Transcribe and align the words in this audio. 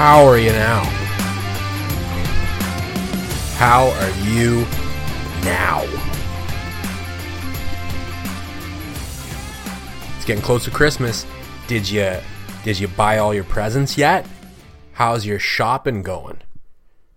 How 0.00 0.24
are 0.24 0.38
you 0.38 0.50
now? 0.52 0.82
How 3.58 3.90
are 3.90 4.10
you 4.30 4.62
now? 5.44 5.82
It's 10.16 10.24
getting 10.24 10.42
close 10.42 10.64
to 10.64 10.70
Christmas. 10.70 11.26
Did 11.66 11.86
you 11.86 12.16
did 12.64 12.80
you 12.80 12.88
buy 12.88 13.18
all 13.18 13.34
your 13.34 13.44
presents 13.44 13.98
yet? 13.98 14.26
How's 14.94 15.26
your 15.26 15.38
shopping 15.38 16.02
going? 16.02 16.38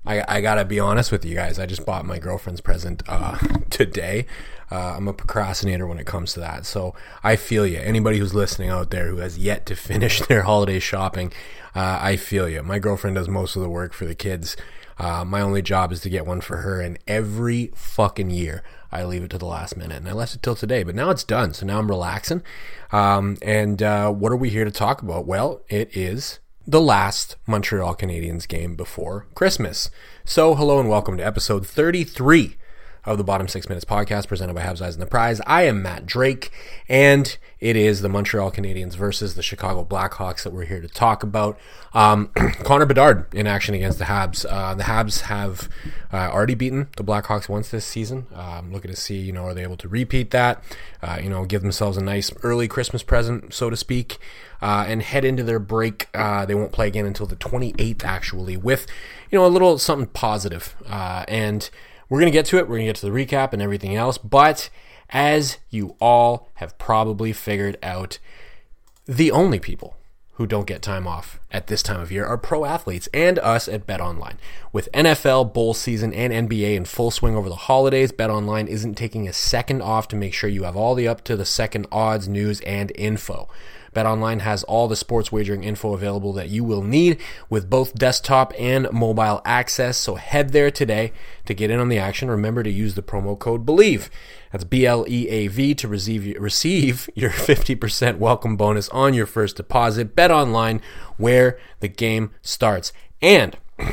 I, 0.06 0.24
I 0.28 0.42
gotta 0.42 0.66
be 0.66 0.80
honest 0.80 1.12
with 1.12 1.24
you 1.24 1.36
guys. 1.36 1.60
I 1.60 1.66
just 1.66 1.86
bought 1.86 2.06
my 2.06 2.20
girlfriend's 2.20 2.62
present 2.62 3.04
uh, 3.08 3.38
today. 3.70 4.26
Uh, 4.72 4.96
I'm 4.98 5.08
a 5.08 5.14
procrastinator 5.14 5.88
when 5.88 6.00
it 6.00 6.06
comes 6.06 6.34
to 6.34 6.40
that. 6.42 6.66
So 6.66 6.94
I 7.24 7.36
feel 7.36 7.66
you. 7.66 7.80
Anybody 7.80 8.18
who's 8.18 8.34
listening 8.34 8.70
out 8.70 8.90
there 8.90 9.08
who 9.08 9.18
has 9.18 9.38
yet 9.38 9.66
to 9.68 9.76
finish 9.78 10.22
their 10.22 10.44
holiday 10.44 10.80
shopping, 10.80 11.32
uh, 11.76 12.00
I 12.02 12.18
feel 12.18 12.50
you. 12.50 12.64
My 12.64 12.80
girlfriend 12.80 13.16
does 13.16 13.30
most 13.30 13.56
of 13.56 13.62
the 13.62 13.70
work 13.70 13.94
for 13.94 14.06
the 14.06 14.16
kids. 14.16 14.58
Uh, 14.98 15.26
my 15.26 15.42
only 15.42 15.62
job 15.62 15.92
is 15.92 16.02
to 16.02 16.10
get 16.10 16.26
one 16.26 16.40
for 16.40 16.58
her, 16.58 16.80
and 16.80 17.00
every 17.08 17.72
fucking 17.76 18.30
year 18.30 18.64
I 18.92 19.04
leave 19.06 19.24
it 19.24 19.32
to 19.32 19.40
the 19.40 19.46
last 19.46 19.76
minute. 19.76 19.98
And 19.98 20.08
I 20.08 20.14
left 20.14 20.36
it 20.36 20.44
till 20.44 20.56
today, 20.56 20.84
but 20.84 20.94
now 20.96 21.10
it's 21.10 21.24
done. 21.24 21.54
So 21.54 21.66
now 21.66 21.80
I'm 21.80 21.90
relaxing. 21.90 22.44
Um, 22.92 23.38
and 23.42 23.82
uh, 23.82 24.12
what 24.12 24.32
are 24.32 24.38
we 24.38 24.50
here 24.50 24.66
to 24.66 24.72
talk 24.72 25.02
about? 25.02 25.26
Well, 25.26 25.62
it 25.68 25.96
is 25.98 26.40
the 26.66 26.82
last 26.82 27.36
Montreal 27.46 27.96
Canadiens 27.96 28.48
game 28.48 28.76
before 28.76 29.28
Christmas. 29.36 29.90
So, 30.24 30.56
hello 30.56 30.80
and 30.80 30.88
welcome 30.88 31.18
to 31.18 31.26
episode 31.26 31.68
33 31.68 32.56
of 33.06 33.18
the 33.18 33.24
Bottom 33.24 33.48
Six 33.48 33.68
Minutes 33.68 33.84
podcast 33.84 34.28
presented 34.28 34.54
by 34.54 34.62
Habs 34.62 34.82
Eyes 34.82 34.96
on 34.96 35.02
the 35.02 35.06
Prize. 35.06 35.42
I 35.46 35.64
am 35.64 35.82
Matt 35.82 36.06
Drake, 36.06 36.52
and 36.88 37.38
it 37.60 37.76
is 37.76 38.02
the 38.02 38.08
Montreal 38.08 38.50
Canadiens 38.50 38.96
versus 38.96 39.36
the 39.36 39.44
Chicago 39.44 39.84
Blackhawks 39.84 40.44
that 40.44 40.54
we're 40.54 40.64
here 40.64 40.80
to 40.80 40.88
talk 40.88 41.22
about. 41.22 41.60
Um, 41.94 42.30
Connor 42.64 42.86
Bedard 42.86 43.34
in 43.34 43.46
action 43.46 43.76
against 43.76 44.00
the 44.00 44.06
Habs. 44.06 44.46
Uh, 44.50 44.76
the 44.76 44.84
Habs 44.84 45.22
have 45.22 45.68
uh, 46.14 46.30
already 46.32 46.56
beaten 46.56 46.88
the 46.96 47.04
Blackhawks 47.04 47.50
once 47.50 47.70
this 47.70 47.86
season. 47.86 48.28
Um, 48.34 48.72
looking 48.72 48.92
to 48.92 48.98
see, 48.98 49.18
you 49.18 49.34
know, 49.34 49.44
are 49.44 49.54
they 49.54 49.64
able 49.64 49.78
to 49.78 49.90
repeat 49.90 50.32
that? 50.32 50.64
Uh, 51.02 51.20
you 51.22 51.30
know, 51.30 51.44
give 51.44 51.62
themselves 51.62 51.98
a 51.98 52.04
nice 52.04 52.32
early 52.42 52.70
Christmas 52.70 53.04
present, 53.04 53.54
so 53.54 53.70
to 53.70 53.76
speak. 53.76 54.18
Uh, 54.62 54.86
and 54.88 55.02
head 55.02 55.26
into 55.26 55.44
their 55.44 55.60
break. 55.60 56.08
Uh, 56.14 56.46
they 56.46 56.56
won't 56.56 56.72
play 56.72 56.88
again 56.88 57.06
until 57.06 57.26
the 57.26 57.36
28th, 57.36 58.06
actually, 58.06 58.56
with 58.56 58.88
you 59.30 59.38
know 59.38 59.46
a 59.46 59.48
little 59.48 59.78
something 59.78 60.08
positive. 60.08 60.74
Uh, 60.88 61.26
and 61.28 61.70
we're 62.14 62.20
going 62.20 62.32
to 62.32 62.38
get 62.38 62.46
to 62.46 62.60
it. 62.60 62.70
We're 62.70 62.76
going 62.76 62.86
to 62.86 62.94
get 62.94 62.96
to 62.98 63.08
the 63.08 63.12
recap 63.12 63.54
and 63.54 63.62
everything 63.62 63.96
else. 63.96 64.20
But 64.20 64.70
as 65.10 65.58
you 65.72 65.96
all 66.00 66.48
have 66.58 66.78
probably 66.78 67.34
figured 67.34 67.76
out, 67.82 68.20
the 69.08 69.32
only 69.32 69.58
people 69.58 69.98
who 70.34 70.46
don't 70.46 70.68
get 70.68 70.84
time 70.84 71.08
off 71.08 71.40
at 71.50 71.66
this 71.66 71.82
time 71.82 72.00
of 72.00 72.12
year 72.12 72.24
are 72.24 72.38
pro 72.38 72.66
athletes 72.66 73.10
and 73.16 73.40
us 73.40 73.68
at 73.68 73.88
BetOnline. 73.88 74.36
With 74.72 74.92
NFL, 74.94 75.56
bowl 75.56 75.74
season, 75.74 76.14
and 76.14 76.48
NBA 76.48 76.76
in 76.76 76.86
full 76.86 77.10
swing 77.10 77.36
over 77.36 77.50
the 77.50 77.56
holidays, 77.56 78.12
BetOnline 78.12 78.68
isn't 78.68 78.94
taking 78.94 79.28
a 79.28 79.34
second 79.34 79.82
off 79.82 80.08
to 80.10 80.16
make 80.16 80.36
sure 80.36 80.52
you 80.52 80.66
have 80.66 80.78
all 80.78 80.94
the 80.94 81.08
up 81.08 81.24
to 81.24 81.36
the 81.36 81.48
second 81.48 81.88
odds, 81.92 82.28
news, 82.28 82.62
and 82.62 82.92
info. 82.94 83.50
BetOnline 83.94 84.42
has 84.42 84.64
all 84.64 84.88
the 84.88 84.96
sports 84.96 85.32
wagering 85.32 85.64
info 85.64 85.94
available 85.94 86.34
that 86.34 86.50
you 86.50 86.64
will 86.64 86.84
need 86.84 87.20
with 87.50 87.70
both 87.70 87.96
desktop 87.96 88.54
and 88.58 88.92
mobile 88.92 89.42
access. 89.46 89.98
So 89.98 90.16
head 90.16 90.52
there 90.52 90.72
today 90.72 91.14
to 91.46 91.54
get 91.54 91.72
in 91.72 91.80
on 91.80 91.90
the 91.90 92.00
action. 92.00 92.30
Remember 92.30 92.64
to 92.64 92.72
use 92.72 92.96
the 92.96 93.02
promo 93.02 93.38
code 93.38 93.66
BLEAV. 93.66 94.10
That's 94.52 94.64
B 94.64 94.86
L 94.86 95.06
E 95.08 95.28
A 95.30 95.48
V 95.48 95.74
to 95.76 95.88
receive, 95.88 96.40
receive 96.40 97.10
your 97.16 97.30
50% 97.32 98.18
welcome 98.18 98.58
bonus 98.58 98.90
on 98.90 99.14
your 99.14 99.26
first 99.26 99.58
deposit. 99.58 100.16
BetOnline 100.16 100.82
where 101.18 101.60
the 101.80 101.88
game 101.88 102.32
starts. 102.42 102.94
And 103.22 103.58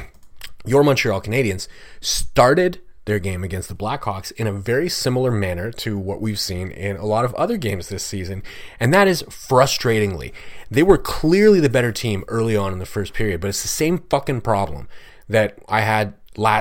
your 0.65 0.83
Montreal 0.83 1.21
Canadiens 1.21 1.69
started 2.01 2.81
their 3.11 3.19
game 3.19 3.45
against 3.45 3.69
the 3.69 3.75
Blackhawks 3.75 4.31
in 4.33 4.47
a 4.47 4.53
very 4.53 4.89
similar 4.89 5.31
manner 5.31 5.73
to 5.73 5.99
what 5.99 6.21
we've 6.21 6.41
seen 6.41 6.71
in 6.71 6.97
a 6.97 7.05
lot 7.05 7.25
of 7.25 7.35
other 7.35 7.57
games 7.57 7.89
this 7.89 8.05
season, 8.05 8.43
and 8.79 8.95
that 8.95 9.09
is 9.09 9.25
frustratingly. 9.25 10.33
They 10.71 10.85
were 10.85 10.97
clearly 10.97 11.59
the 11.59 11.69
better 11.69 11.93
team 11.93 12.25
early 12.29 12.57
on 12.57 12.73
in 12.73 12.79
the 12.79 12.87
first 12.87 13.13
period, 13.13 13.41
but 13.41 13.49
it's 13.49 13.63
the 13.63 13.69
same 13.69 14.05
fucking 14.09 14.43
problem 14.43 14.89
that 15.29 15.59
I 15.69 15.81
had 15.81 16.15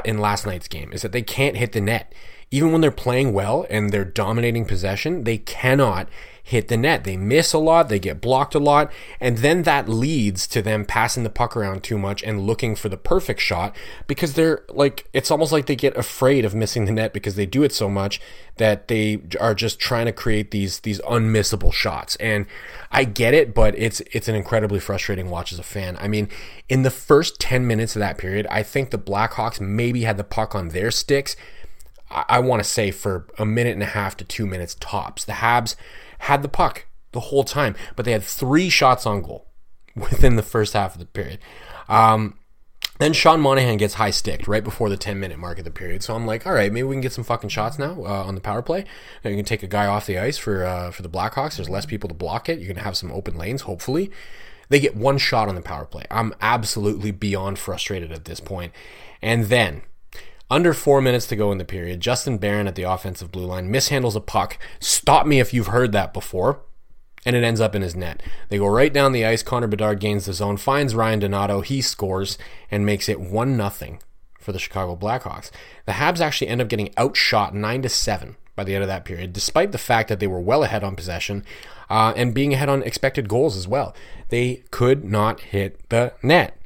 in 0.03 0.17
last 0.17 0.45
night's 0.45 0.67
game 0.67 0.91
is 0.91 1.03
that 1.03 1.11
they 1.11 1.21
can't 1.21 1.55
hit 1.55 1.71
the 1.71 1.81
net. 1.81 2.13
Even 2.51 2.71
when 2.71 2.81
they're 2.81 2.91
playing 2.91 3.31
well 3.31 3.67
and 3.69 3.91
they're 3.91 4.03
dominating 4.03 4.65
possession, 4.65 5.23
they 5.23 5.37
cannot 5.37 6.09
hit 6.49 6.67
the 6.67 6.77
net. 6.77 7.03
They 7.03 7.15
miss 7.15 7.53
a 7.53 7.59
lot, 7.59 7.89
they 7.89 7.99
get 7.99 8.19
blocked 8.19 8.55
a 8.55 8.59
lot, 8.59 8.91
and 9.19 9.37
then 9.37 9.63
that 9.63 9.87
leads 9.87 10.47
to 10.47 10.63
them 10.63 10.83
passing 10.83 11.21
the 11.21 11.29
puck 11.29 11.55
around 11.55 11.83
too 11.83 11.99
much 11.99 12.23
and 12.23 12.41
looking 12.41 12.75
for 12.75 12.89
the 12.89 12.97
perfect 12.97 13.39
shot 13.39 13.75
because 14.07 14.33
they're 14.33 14.63
like 14.69 15.07
it's 15.13 15.29
almost 15.29 15.51
like 15.51 15.67
they 15.67 15.75
get 15.75 15.95
afraid 15.95 16.45
of 16.45 16.55
missing 16.55 16.85
the 16.85 16.91
net 16.91 17.13
because 17.13 17.35
they 17.35 17.45
do 17.45 17.61
it 17.61 17.71
so 17.71 17.87
much 17.87 18.19
that 18.57 18.87
they 18.87 19.21
are 19.39 19.53
just 19.53 19.79
trying 19.79 20.07
to 20.07 20.11
create 20.11 20.49
these 20.49 20.79
these 20.79 20.99
unmissable 21.01 21.71
shots. 21.71 22.15
And 22.15 22.47
I 22.91 23.03
get 23.03 23.35
it, 23.35 23.53
but 23.53 23.77
it's 23.77 24.01
it's 24.11 24.27
an 24.27 24.33
incredibly 24.33 24.79
frustrating 24.79 25.29
watch 25.29 25.53
as 25.53 25.59
a 25.59 25.63
fan. 25.63 25.97
I 26.01 26.07
mean, 26.07 26.29
in 26.67 26.81
the 26.81 26.89
first 26.89 27.39
10 27.39 27.67
minutes 27.67 27.95
of 27.95 27.99
that 27.99 28.17
period, 28.17 28.47
I 28.49 28.63
think 28.63 28.89
the 28.89 28.97
Blackhawks 28.97 29.61
maybe 29.61 30.01
had 30.01 30.17
the 30.17 30.23
puck 30.23 30.55
on 30.55 30.69
their 30.69 30.89
sticks. 30.89 31.35
I, 32.09 32.25
I 32.29 32.39
want 32.39 32.63
to 32.63 32.69
say 32.69 32.91
for 32.91 33.27
a 33.37 33.45
minute 33.45 33.73
and 33.73 33.83
a 33.83 33.87
half 33.87 34.17
to 34.17 34.23
2 34.23 34.45
minutes 34.45 34.75
tops. 34.79 35.25
The 35.25 35.33
Habs 35.33 35.75
had 36.19 36.41
the 36.41 36.49
puck 36.49 36.85
the 37.11 37.19
whole 37.19 37.43
time, 37.43 37.75
but 37.95 38.05
they 38.05 38.11
had 38.11 38.23
three 38.23 38.69
shots 38.69 39.05
on 39.05 39.21
goal 39.21 39.47
within 39.95 40.35
the 40.35 40.43
first 40.43 40.73
half 40.73 40.93
of 40.93 40.99
the 40.99 41.05
period. 41.05 41.39
Um, 41.87 42.35
then 42.99 43.13
Sean 43.13 43.39
Monahan 43.39 43.77
gets 43.77 43.93
high 43.93 44.09
sticked 44.09 44.45
right 44.45 44.63
before 44.63 44.89
the 44.89 44.97
10 44.97 45.19
minute 45.19 45.39
mark 45.39 45.57
of 45.57 45.63
the 45.63 45.71
period. 45.71 46.03
So 46.03 46.15
I'm 46.15 46.25
like, 46.25 46.45
all 46.45 46.53
right, 46.53 46.71
maybe 46.71 46.83
we 46.83 46.95
can 46.95 47.01
get 47.01 47.13
some 47.13 47.23
fucking 47.23 47.49
shots 47.49 47.79
now 47.79 48.03
uh, 48.03 48.23
on 48.25 48.35
the 48.35 48.41
power 48.41 48.61
play. 48.61 48.83
You 49.23 49.35
can 49.35 49.45
take 49.45 49.63
a 49.63 49.67
guy 49.67 49.85
off 49.85 50.05
the 50.05 50.19
ice 50.19 50.37
for 50.37 50.65
uh, 50.65 50.91
for 50.91 51.01
the 51.01 51.09
Blackhawks. 51.09 51.55
There's 51.55 51.69
less 51.69 51.85
people 51.85 52.09
to 52.09 52.13
block 52.13 52.49
it. 52.49 52.59
You're 52.59 52.67
going 52.67 52.75
to 52.75 52.83
have 52.83 52.97
some 52.97 53.11
open 53.11 53.37
lanes, 53.37 53.61
hopefully. 53.61 54.11
They 54.67 54.81
get 54.81 54.97
one 54.97 55.17
shot 55.17 55.47
on 55.47 55.55
the 55.55 55.61
power 55.61 55.85
play. 55.85 56.03
I'm 56.11 56.33
absolutely 56.41 57.11
beyond 57.11 57.57
frustrated 57.57 58.11
at 58.11 58.25
this 58.25 58.41
point. 58.41 58.73
And 59.21 59.45
then 59.45 59.81
under 60.49 60.73
four 60.73 61.01
minutes 61.01 61.27
to 61.27 61.35
go 61.35 61.51
in 61.51 61.57
the 61.57 61.65
period, 61.65 61.99
Justin 61.99 62.37
Barron 62.37 62.67
at 62.67 62.75
the 62.75 62.83
offensive 62.83 63.31
blue 63.31 63.45
line 63.45 63.71
mishandles 63.71 64.15
a 64.15 64.21
puck. 64.21 64.57
Stop 64.79 65.27
me 65.27 65.39
if 65.39 65.53
you've 65.53 65.67
heard 65.67 65.91
that 65.91 66.13
before. 66.13 66.61
And 67.25 67.35
it 67.35 67.43
ends 67.43 67.59
up 67.59 67.75
in 67.75 67.81
his 67.81 67.97
net. 67.97 68.23
They 68.47 68.57
go 68.57 68.67
right 68.67 68.93
down 68.93 69.11
the 69.11 69.25
ice. 69.25 69.43
Connor 69.43 69.67
Bedard 69.67 69.99
gains 69.99 70.25
the 70.25 70.33
zone, 70.33 70.55
finds 70.55 70.95
Ryan 70.95 71.19
Donato. 71.19 71.59
He 71.59 71.81
scores 71.81 72.37
and 72.71 72.85
makes 72.85 73.09
it 73.09 73.19
1 73.19 73.57
0 73.57 73.99
for 74.39 74.53
the 74.53 74.59
Chicago 74.59 74.95
Blackhawks. 74.95 75.51
The 75.85 75.93
Habs 75.93 76.21
actually 76.21 76.47
end 76.47 76.61
up 76.61 76.69
getting 76.69 76.93
outshot 76.97 77.53
9 77.53 77.81
to 77.81 77.89
7 77.89 78.37
by 78.55 78.63
the 78.63 78.73
end 78.73 78.83
of 78.83 78.87
that 78.87 79.05
period, 79.05 79.33
despite 79.33 79.71
the 79.73 79.77
fact 79.77 80.09
that 80.09 80.19
they 80.19 80.27
were 80.27 80.39
well 80.39 80.63
ahead 80.63 80.83
on 80.83 80.95
possession 80.95 81.45
uh, 81.89 82.13
and 82.15 82.33
being 82.33 82.53
ahead 82.53 82.69
on 82.69 82.83
expected 82.83 83.27
goals 83.27 83.55
as 83.57 83.67
well. 83.67 83.95
They 84.29 84.63
could 84.71 85.03
not 85.03 85.41
hit 85.41 85.89
the 85.89 86.13
net. 86.23 86.58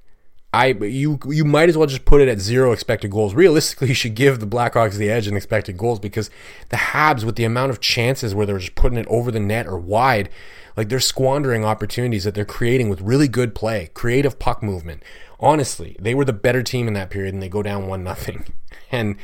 I 0.53 0.68
you 0.68 1.19
you 1.28 1.44
might 1.44 1.69
as 1.69 1.78
well 1.78 1.88
just 1.88 2.06
put 2.06 2.22
it 2.22 2.30
at 2.30 2.40
zero 2.40 2.72
expected 2.72 3.09
goals. 3.09 3.34
Realistically, 3.34 3.88
you 3.88 3.96
should 3.96 4.14
give 4.14 4.40
the 4.40 4.46
Blackhawks 4.46 4.94
the 4.94 5.09
edge 5.09 5.28
in 5.28 5.36
expected 5.36 5.78
goals 5.78 6.00
because 6.00 6.30
the 6.69 6.78
Habs, 6.78 7.24
with 7.24 7.36
the 7.36 7.44
amount 7.44 7.72
of 7.72 7.80
chances 7.81 8.36
where 8.36 8.46
they're 8.46 8.59
just 8.59 8.75
putting 8.75 9.00
it 9.00 9.08
over 9.09 9.31
the 9.31 9.40
net 9.40 9.66
or 9.66 9.80
wide, 9.80 10.30
like 10.78 10.90
they're 10.90 11.00
squandering 11.00 11.66
opportunities 11.66 12.24
that 12.24 12.36
they're 12.36 12.45
creating 12.45 12.88
with 12.88 13.01
really 13.01 13.27
good 13.27 13.56
play, 13.56 13.89
creative 13.95 14.38
puck 14.38 14.62
movement. 14.62 15.01
Honestly, 15.39 15.95
they 16.00 16.13
were 16.13 16.24
the 16.24 16.31
better 16.31 16.62
team 16.62 16.88
in 16.88 16.94
that 16.94 17.10
period, 17.10 17.33
and 17.33 17.42
they 17.42 17.50
go 17.50 17.63
down 17.63 17.88
one 17.88 18.04
nothing. 18.04 18.45
And 18.92 19.16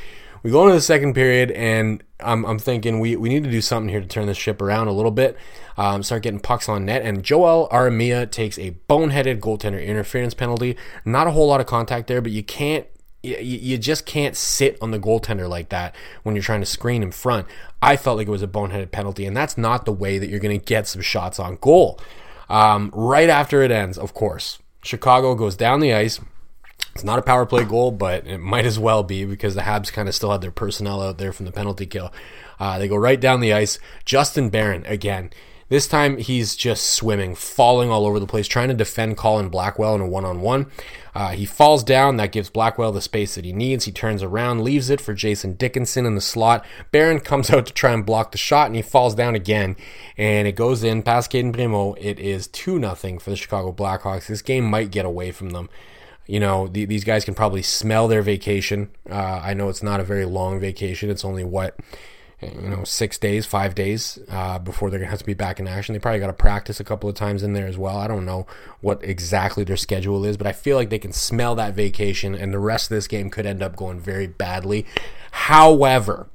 we 0.43 0.51
go 0.51 0.63
into 0.63 0.75
the 0.75 0.81
second 0.81 1.13
period, 1.13 1.51
and 1.51 2.03
I'm, 2.19 2.45
I'm 2.45 2.59
thinking 2.59 2.99
we, 2.99 3.15
we 3.15 3.29
need 3.29 3.43
to 3.43 3.51
do 3.51 3.61
something 3.61 3.89
here 3.89 4.01
to 4.01 4.07
turn 4.07 4.27
this 4.27 4.37
ship 4.37 4.61
around 4.61 4.87
a 4.87 4.91
little 4.91 5.11
bit, 5.11 5.37
um, 5.77 6.03
start 6.03 6.23
getting 6.23 6.39
pucks 6.39 6.69
on 6.69 6.85
net. 6.85 7.01
And 7.01 7.23
Joel 7.23 7.67
Armia 7.71 8.29
takes 8.29 8.57
a 8.57 8.71
boneheaded 8.89 9.39
goaltender 9.39 9.85
interference 9.85 10.33
penalty. 10.33 10.77
Not 11.05 11.27
a 11.27 11.31
whole 11.31 11.47
lot 11.47 11.61
of 11.61 11.67
contact 11.67 12.07
there, 12.07 12.21
but 12.21 12.31
you 12.31 12.43
can't. 12.43 12.85
You 13.21 13.77
just 13.77 14.05
can't 14.05 14.33
sit 14.33 14.77
on 14.81 14.91
the 14.91 14.99
goaltender 14.99 15.49
like 15.49 15.69
that 15.69 15.93
when 16.23 16.35
you're 16.35 16.41
trying 16.41 16.61
to 16.61 16.65
screen 16.65 17.03
in 17.03 17.11
front. 17.11 17.47
I 17.81 17.97
felt 17.97 18.15
like 18.15 18.29
it 18.29 18.31
was 18.31 18.41
a 18.41 18.47
boneheaded 18.47 18.91
penalty, 18.91 19.25
and 19.25 19.35
that's 19.35 19.57
not 19.57 19.83
the 19.83 19.91
way 19.91 20.19
that 20.19 20.29
you're 20.29 20.39
going 20.39 20.57
to 20.57 20.65
get 20.65 20.87
some 20.87 21.01
shots 21.01 21.37
on 21.37 21.57
goal. 21.57 21.99
Um, 22.47 22.91
right 22.93 23.27
after 23.29 23.61
it 23.61 23.71
ends, 23.71 23.97
of 23.97 24.13
course, 24.13 24.59
Chicago 24.83 25.35
goes 25.35 25.57
down 25.57 25.81
the 25.81 25.93
ice, 25.93 26.21
it's 26.99 27.05
not 27.05 27.17
a 27.17 27.21
power 27.21 27.45
play 27.45 27.63
goal, 27.63 27.91
but 27.91 28.27
it 28.27 28.39
might 28.39 28.65
as 28.65 28.77
well 28.77 29.03
be 29.03 29.23
because 29.23 29.55
the 29.55 29.61
Habs 29.61 29.89
kind 29.89 30.09
of 30.09 30.15
still 30.15 30.33
had 30.33 30.41
their 30.41 30.51
personnel 30.51 31.01
out 31.01 31.17
there 31.17 31.31
from 31.31 31.45
the 31.45 31.51
penalty 31.53 31.85
kill. 31.85 32.11
Uh, 32.59 32.77
they 32.77 32.89
go 32.89 32.97
right 32.97 33.21
down 33.21 33.39
the 33.39 33.53
ice. 33.53 33.79
Justin 34.03 34.49
Barron, 34.49 34.85
again, 34.85 35.29
this 35.69 35.87
time 35.87 36.17
he's 36.17 36.57
just 36.57 36.89
swimming, 36.89 37.35
falling 37.35 37.89
all 37.89 38.05
over 38.05 38.19
the 38.19 38.27
place, 38.27 38.49
trying 38.49 38.67
to 38.67 38.73
defend 38.73 39.15
Colin 39.15 39.47
Blackwell 39.47 39.95
in 39.95 40.01
a 40.01 40.07
one 40.07 40.25
on 40.25 40.41
one. 40.41 40.65
He 41.33 41.45
falls 41.45 41.85
down. 41.85 42.17
That 42.17 42.33
gives 42.33 42.49
Blackwell 42.49 42.91
the 42.91 43.01
space 43.01 43.35
that 43.35 43.45
he 43.45 43.53
needs. 43.53 43.85
He 43.85 43.91
turns 43.93 44.21
around, 44.21 44.63
leaves 44.63 44.89
it 44.89 44.99
for 44.99 45.13
Jason 45.13 45.53
Dickinson 45.53 46.05
in 46.05 46.15
the 46.15 46.21
slot. 46.21 46.65
Barron 46.91 47.19
comes 47.21 47.49
out 47.49 47.65
to 47.67 47.73
try 47.73 47.93
and 47.93 48.05
block 48.05 48.33
the 48.33 48.37
shot, 48.37 48.67
and 48.67 48.75
he 48.75 48.81
falls 48.81 49.15
down 49.15 49.35
again. 49.35 49.77
And 50.17 50.49
it 50.49 50.57
goes 50.57 50.83
in 50.83 51.01
past 51.01 51.29
Cayden 51.29 51.53
Primeau. 51.53 51.95
It 51.97 52.19
is 52.19 52.47
2 52.47 52.79
0 52.79 52.95
for 53.19 53.29
the 53.29 53.37
Chicago 53.37 53.71
Blackhawks. 53.71 54.27
This 54.27 54.41
game 54.41 54.65
might 54.65 54.91
get 54.91 55.05
away 55.05 55.31
from 55.31 55.51
them 55.51 55.69
you 56.29 56.39
know, 56.39 56.67
the, 56.67 56.85
these 56.85 57.03
guys 57.03 57.25
can 57.25 57.33
probably 57.33 57.63
smell 57.63 58.07
their 58.07 58.21
vacation. 58.21 58.91
Uh, 59.09 59.41
I 59.43 59.55
know 59.55 59.67
it's 59.67 59.81
not 59.81 59.99
a 59.99 60.03
very 60.03 60.25
long 60.25 60.59
vacation. 60.59 61.09
It's 61.09 61.25
only 61.25 61.43
what, 61.43 61.75
you 62.39 62.69
know, 62.69 62.83
six 62.83 63.17
days, 63.17 63.47
five 63.47 63.73
days 63.73 64.19
uh, 64.29 64.59
before 64.59 64.91
they're 64.91 64.99
going 64.99 65.07
to 65.07 65.11
have 65.11 65.21
to 65.21 65.25
be 65.25 65.33
back 65.33 65.59
in 65.59 65.67
action. 65.67 65.93
They 65.93 65.99
probably 65.99 66.19
got 66.19 66.27
to 66.27 66.33
practice 66.33 66.79
a 66.79 66.83
couple 66.83 67.09
of 67.09 67.15
times 67.15 67.41
in 67.41 67.53
there 67.53 67.65
as 67.65 67.79
well. 67.79 67.97
I 67.97 68.07
don't 68.07 68.25
know 68.25 68.45
what 68.79 69.03
exactly 69.03 69.63
their 69.63 69.75
schedule 69.75 70.23
is, 70.23 70.37
but 70.37 70.45
I 70.45 70.51
feel 70.51 70.77
like 70.77 70.91
they 70.91 70.99
can 70.99 71.13
smell 71.13 71.55
that 71.55 71.73
vacation, 71.73 72.35
and 72.35 72.53
the 72.53 72.59
rest 72.59 72.91
of 72.91 72.95
this 72.95 73.07
game 73.07 73.31
could 73.31 73.47
end 73.47 73.63
up 73.63 73.75
going 73.75 73.99
very 73.99 74.27
badly. 74.27 74.85
However, 75.31 76.27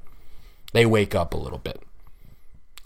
they 0.73 0.85
wake 0.85 1.15
up 1.15 1.33
a 1.33 1.37
little 1.37 1.59
bit. 1.59 1.81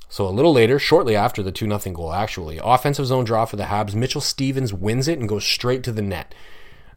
So 0.09 0.27
a 0.27 0.29
little 0.29 0.53
later, 0.53 0.77
shortly 0.77 1.15
after 1.15 1.41
the 1.41 1.51
2 1.51 1.65
0 1.65 1.95
goal, 1.95 2.13
actually, 2.13 2.59
offensive 2.63 3.07
zone 3.07 3.25
draw 3.25 3.45
for 3.45 3.55
the 3.55 3.63
Habs, 3.63 3.95
Mitchell 3.95 4.21
Stephens 4.21 4.75
wins 4.75 5.07
it 5.07 5.17
and 5.17 5.27
goes 5.27 5.43
straight 5.43 5.81
to 5.85 5.91
the 5.91 6.03
net. 6.03 6.35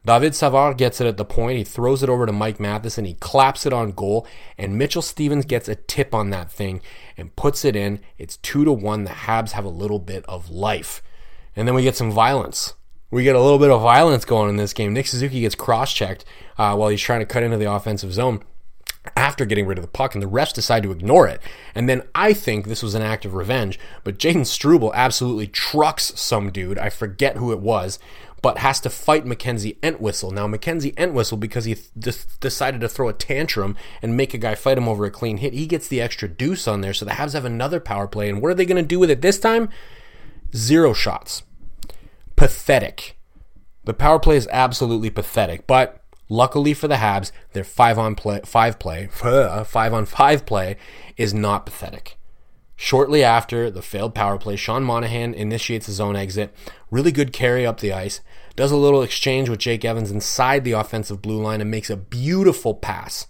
David 0.04 0.34
Savard 0.34 0.78
gets 0.78 1.00
it 1.00 1.06
at 1.06 1.16
the 1.16 1.24
point. 1.24 1.58
He 1.58 1.64
throws 1.64 2.02
it 2.02 2.08
over 2.08 2.26
to 2.26 2.32
Mike 2.32 2.58
Matheson. 2.58 3.04
He 3.04 3.14
claps 3.14 3.66
it 3.66 3.72
on 3.72 3.92
goal, 3.92 4.26
and 4.58 4.76
Mitchell 4.76 5.02
Stephens 5.02 5.44
gets 5.44 5.68
a 5.68 5.76
tip 5.76 6.12
on 6.12 6.30
that 6.30 6.50
thing 6.50 6.80
and 7.16 7.36
puts 7.36 7.64
it 7.64 7.76
in. 7.76 8.00
It's 8.18 8.36
two 8.38 8.64
to 8.64 8.72
one. 8.72 9.04
The 9.04 9.10
Habs 9.10 9.52
have 9.52 9.64
a 9.64 9.68
little 9.68 10.00
bit 10.00 10.24
of 10.26 10.50
life, 10.50 11.02
and 11.54 11.68
then 11.68 11.74
we 11.74 11.82
get 11.82 11.96
some 11.96 12.10
violence. 12.10 12.74
We 13.12 13.22
get 13.22 13.36
a 13.36 13.40
little 13.40 13.58
bit 13.58 13.70
of 13.70 13.82
violence 13.82 14.24
going 14.24 14.48
in 14.48 14.56
this 14.56 14.72
game. 14.72 14.92
Nick 14.92 15.06
Suzuki 15.06 15.42
gets 15.42 15.54
cross-checked 15.54 16.24
uh, 16.56 16.74
while 16.74 16.88
he's 16.88 17.00
trying 17.00 17.20
to 17.20 17.26
cut 17.26 17.42
into 17.42 17.58
the 17.58 17.70
offensive 17.70 18.12
zone 18.12 18.42
after 19.16 19.44
getting 19.44 19.66
rid 19.66 19.78
of 19.78 19.82
the 19.82 19.90
puck, 19.90 20.14
and 20.14 20.22
the 20.22 20.28
refs 20.28 20.54
decide 20.54 20.82
to 20.82 20.92
ignore 20.92 21.28
it. 21.28 21.40
And 21.74 21.88
then 21.88 22.02
I 22.14 22.32
think 22.32 22.66
this 22.66 22.82
was 22.82 22.94
an 22.94 23.02
act 23.02 23.24
of 23.24 23.34
revenge, 23.34 23.78
but 24.02 24.18
Jayden 24.18 24.46
Struble 24.46 24.92
absolutely 24.94 25.46
trucks 25.46 26.12
some 26.18 26.50
dude. 26.50 26.78
I 26.78 26.88
forget 26.88 27.36
who 27.36 27.52
it 27.52 27.60
was, 27.60 27.98
but 28.42 28.58
has 28.58 28.80
to 28.80 28.90
fight 28.90 29.24
Mackenzie 29.24 29.78
Entwistle. 29.82 30.32
Now, 30.32 30.46
Mackenzie 30.46 30.94
Entwistle, 30.98 31.38
because 31.38 31.64
he 31.64 31.76
th- 31.76 32.38
decided 32.40 32.80
to 32.80 32.88
throw 32.88 33.08
a 33.08 33.12
tantrum 33.12 33.76
and 34.02 34.16
make 34.16 34.34
a 34.34 34.38
guy 34.38 34.54
fight 34.54 34.78
him 34.78 34.88
over 34.88 35.04
a 35.04 35.10
clean 35.10 35.38
hit, 35.38 35.54
he 35.54 35.66
gets 35.66 35.88
the 35.88 36.00
extra 36.00 36.28
deuce 36.28 36.68
on 36.68 36.80
there. 36.80 36.92
So 36.92 37.04
the 37.04 37.12
Habs 37.12 37.32
have 37.34 37.44
another 37.44 37.80
power 37.80 38.08
play. 38.08 38.28
And 38.28 38.42
what 38.42 38.50
are 38.50 38.54
they 38.54 38.66
going 38.66 38.82
to 38.82 38.86
do 38.86 38.98
with 38.98 39.10
it 39.10 39.22
this 39.22 39.38
time? 39.38 39.68
Zero 40.54 40.92
shots. 40.92 41.44
Pathetic. 42.36 43.16
The 43.84 43.94
power 43.94 44.18
play 44.18 44.36
is 44.36 44.48
absolutely 44.50 45.10
pathetic, 45.10 45.66
but 45.66 46.02
Luckily 46.32 46.72
for 46.72 46.88
the 46.88 46.94
Habs, 46.94 47.30
their 47.52 47.62
five 47.62 47.98
on 47.98 48.14
play, 48.14 48.40
five 48.46 48.78
play, 48.78 49.06
five 49.12 49.92
on 49.92 50.06
five 50.06 50.46
play 50.46 50.78
is 51.18 51.34
not 51.34 51.66
pathetic. 51.66 52.16
Shortly 52.84 53.22
after 53.22 53.70
the 53.70 53.80
failed 53.80 54.12
power 54.12 54.36
play, 54.36 54.56
Sean 54.56 54.82
Monahan 54.82 55.34
initiates 55.34 55.86
his 55.86 56.00
own 56.00 56.16
exit. 56.16 56.52
Really 56.90 57.12
good 57.12 57.32
carry 57.32 57.64
up 57.64 57.78
the 57.78 57.92
ice. 57.92 58.22
Does 58.56 58.72
a 58.72 58.76
little 58.76 59.02
exchange 59.02 59.48
with 59.48 59.60
Jake 59.60 59.84
Evans 59.84 60.10
inside 60.10 60.64
the 60.64 60.72
offensive 60.72 61.22
blue 61.22 61.40
line 61.40 61.60
and 61.60 61.70
makes 61.70 61.90
a 61.90 61.96
beautiful 61.96 62.74
pass 62.74 63.28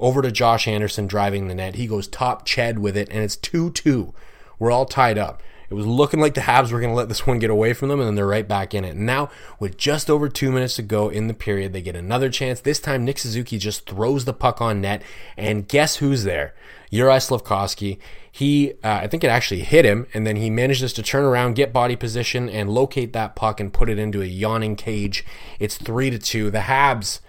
over 0.00 0.22
to 0.22 0.32
Josh 0.32 0.66
Anderson 0.66 1.06
driving 1.06 1.48
the 1.48 1.54
net. 1.54 1.74
He 1.74 1.86
goes 1.86 2.08
top 2.08 2.48
Ched 2.48 2.78
with 2.78 2.96
it, 2.96 3.10
and 3.10 3.22
it's 3.22 3.36
2 3.36 3.72
2. 3.72 4.14
We're 4.58 4.70
all 4.70 4.86
tied 4.86 5.18
up. 5.18 5.42
It 5.70 5.74
was 5.74 5.86
looking 5.86 6.20
like 6.20 6.34
the 6.34 6.42
Habs 6.42 6.72
were 6.72 6.80
going 6.80 6.92
to 6.92 6.96
let 6.96 7.08
this 7.08 7.26
one 7.26 7.38
get 7.38 7.50
away 7.50 7.72
from 7.72 7.88
them, 7.88 8.00
and 8.00 8.06
then 8.06 8.14
they're 8.14 8.26
right 8.26 8.46
back 8.46 8.74
in 8.74 8.84
it. 8.84 8.96
And 8.96 9.06
now, 9.06 9.30
with 9.58 9.76
just 9.76 10.10
over 10.10 10.28
two 10.28 10.52
minutes 10.52 10.76
to 10.76 10.82
go 10.82 11.08
in 11.08 11.26
the 11.26 11.34
period, 11.34 11.72
they 11.72 11.82
get 11.82 11.96
another 11.96 12.28
chance. 12.30 12.60
This 12.60 12.80
time, 12.80 13.04
Nick 13.04 13.18
Suzuki 13.18 13.58
just 13.58 13.88
throws 13.88 14.24
the 14.24 14.32
puck 14.32 14.60
on 14.60 14.80
net, 14.80 15.02
and 15.36 15.66
guess 15.66 15.96
who's 15.96 16.24
there? 16.24 16.54
Juraj 16.92 17.28
Slafkovsky. 17.28 17.98
He, 18.30 18.72
uh, 18.82 19.00
I 19.02 19.06
think 19.06 19.22
it 19.22 19.28
actually 19.28 19.60
hit 19.60 19.84
him, 19.84 20.06
and 20.12 20.26
then 20.26 20.36
he 20.36 20.50
manages 20.50 20.92
to 20.94 21.02
turn 21.02 21.24
around, 21.24 21.54
get 21.54 21.72
body 21.72 21.96
position, 21.96 22.48
and 22.48 22.68
locate 22.68 23.12
that 23.12 23.36
puck 23.36 23.60
and 23.60 23.72
put 23.72 23.88
it 23.88 23.98
into 23.98 24.22
a 24.22 24.26
yawning 24.26 24.76
cage. 24.76 25.24
It's 25.60 25.76
three 25.76 26.10
to 26.10 26.18
two. 26.18 26.50
The 26.50 26.60
Habs, 26.60 27.20